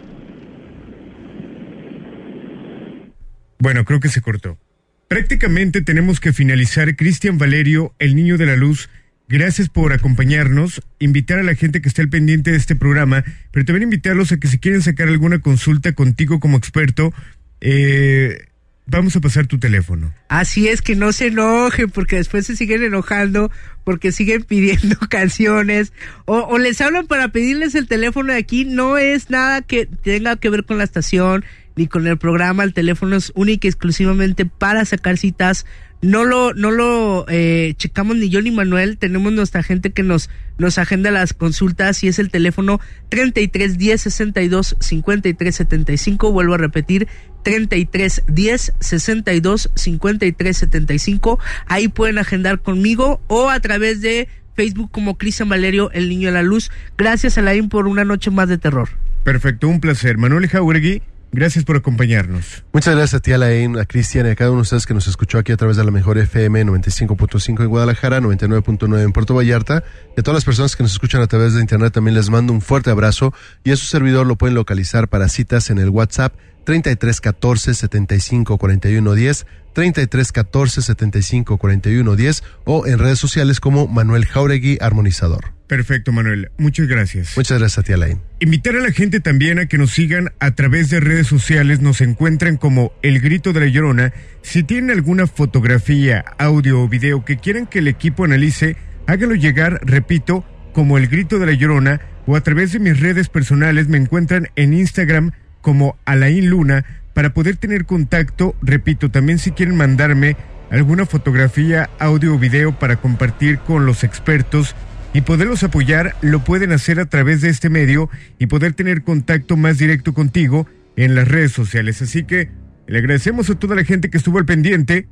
[3.61, 4.59] Bueno, creo que se cortó.
[5.07, 6.97] Prácticamente tenemos que finalizar.
[6.97, 8.89] Cristian Valerio, el niño de la luz,
[9.29, 10.83] gracias por acompañarnos.
[10.99, 13.23] Invitar a la gente que esté al pendiente de este programa,
[13.53, 17.13] pero también invitarlos a que si quieren sacar alguna consulta contigo como experto,
[17.61, 18.47] eh,
[18.87, 20.15] vamos a pasar tu teléfono.
[20.29, 23.51] Así es que no se enojen porque después se siguen enojando
[23.85, 25.93] porque siguen pidiendo canciones
[26.25, 28.65] o, o les hablan para pedirles el teléfono de aquí.
[28.65, 31.45] No es nada que tenga que ver con la estación
[31.77, 32.65] ni con el programa.
[32.65, 35.67] El teléfono es único y exclusivamente para sacar citas.
[36.03, 38.97] No lo, no lo eh, checamos ni yo ni Manuel.
[38.97, 42.81] Tenemos nuestra gente que nos, nos agenda las consultas y es el teléfono
[43.11, 46.33] 33 10 62 53 75.
[46.33, 47.07] Vuelvo a repetir
[47.43, 51.39] 33 10 62 53 75.
[51.67, 56.35] Ahí pueden agendar conmigo o a través de Facebook como Cristian Valerio, el niño de
[56.35, 56.71] la luz.
[56.99, 58.89] Gracias, Alain, por una noche más de terror.
[59.25, 60.19] Perfecto, un placer.
[60.19, 62.65] Manuel Jauregui, gracias por acompañarnos.
[62.73, 65.07] Muchas gracias a ti, Alain, a Cristian y a cada uno de ustedes que nos
[65.07, 69.85] escuchó aquí a través de la mejor FM 95.5 en Guadalajara, 99.9 en Puerto Vallarta.
[70.17, 72.53] Y a todas las personas que nos escuchan a través de internet también les mando
[72.53, 73.33] un fuerte abrazo.
[73.65, 76.35] Y a su servidor lo pueden localizar para citas en el WhatsApp
[76.65, 83.87] 33 14 75 41 10, 33 14 75 41 10 o en redes sociales como
[83.87, 85.60] Manuel Jauregui Armonizador.
[85.71, 86.51] Perfecto, Manuel.
[86.59, 87.37] Muchas gracias.
[87.37, 88.21] Muchas gracias a ti, Alain.
[88.41, 92.01] Invitar a la gente también a que nos sigan a través de redes sociales, nos
[92.01, 94.13] encuentran como El Grito de la Llorona.
[94.43, 98.77] Si tienen alguna fotografía, audio o video que quieran que el equipo analice,
[99.07, 103.29] háganlo llegar, repito, como El Grito de la Llorona o a través de mis redes
[103.29, 105.31] personales me encuentran en Instagram
[105.61, 106.85] como Alain Luna
[107.15, 110.37] para poder tener contacto, repito, también si quieren mandarme
[110.69, 114.75] alguna fotografía, audio o video para compartir con los expertos
[115.13, 118.09] y poderlos apoyar, lo pueden hacer a través de este medio
[118.39, 120.67] y poder tener contacto más directo contigo
[120.97, 122.01] en las redes sociales.
[122.03, 122.51] Así que
[122.87, 125.09] le agradecemos a toda la gente que estuvo al pendiente.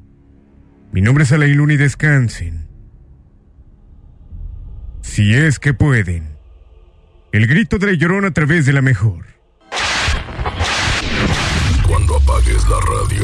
[0.92, 2.66] Mi nombre es Alain y descansen.
[5.02, 6.36] Si es que pueden.
[7.32, 9.26] El grito de la a través de la mejor.
[11.86, 13.22] Cuando apagues la radio,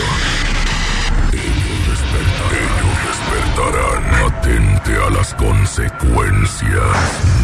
[4.86, 6.70] A las consecuencias.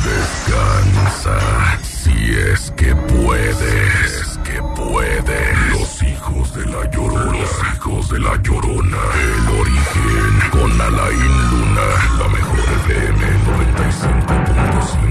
[0.05, 1.39] Descansa.
[1.83, 2.12] Si
[2.53, 4.05] es que puedes.
[4.21, 5.71] Es que puedes.
[5.73, 7.33] Los hijos de la llorona.
[7.33, 8.99] Los hijos de la llorona.
[9.23, 11.89] El origen con Alain Luna.
[12.19, 13.27] La mejor FM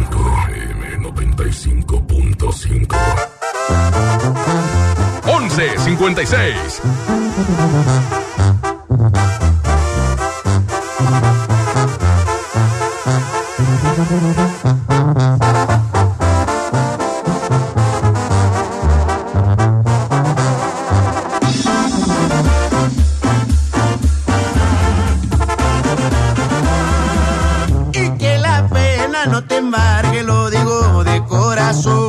[0.07, 0.49] 95.5.
[0.49, 2.95] FM 95.5.
[5.25, 6.81] 11 56.
[13.99, 14.03] Y
[28.17, 32.08] que la pena no te embargue, lo digo de corazón.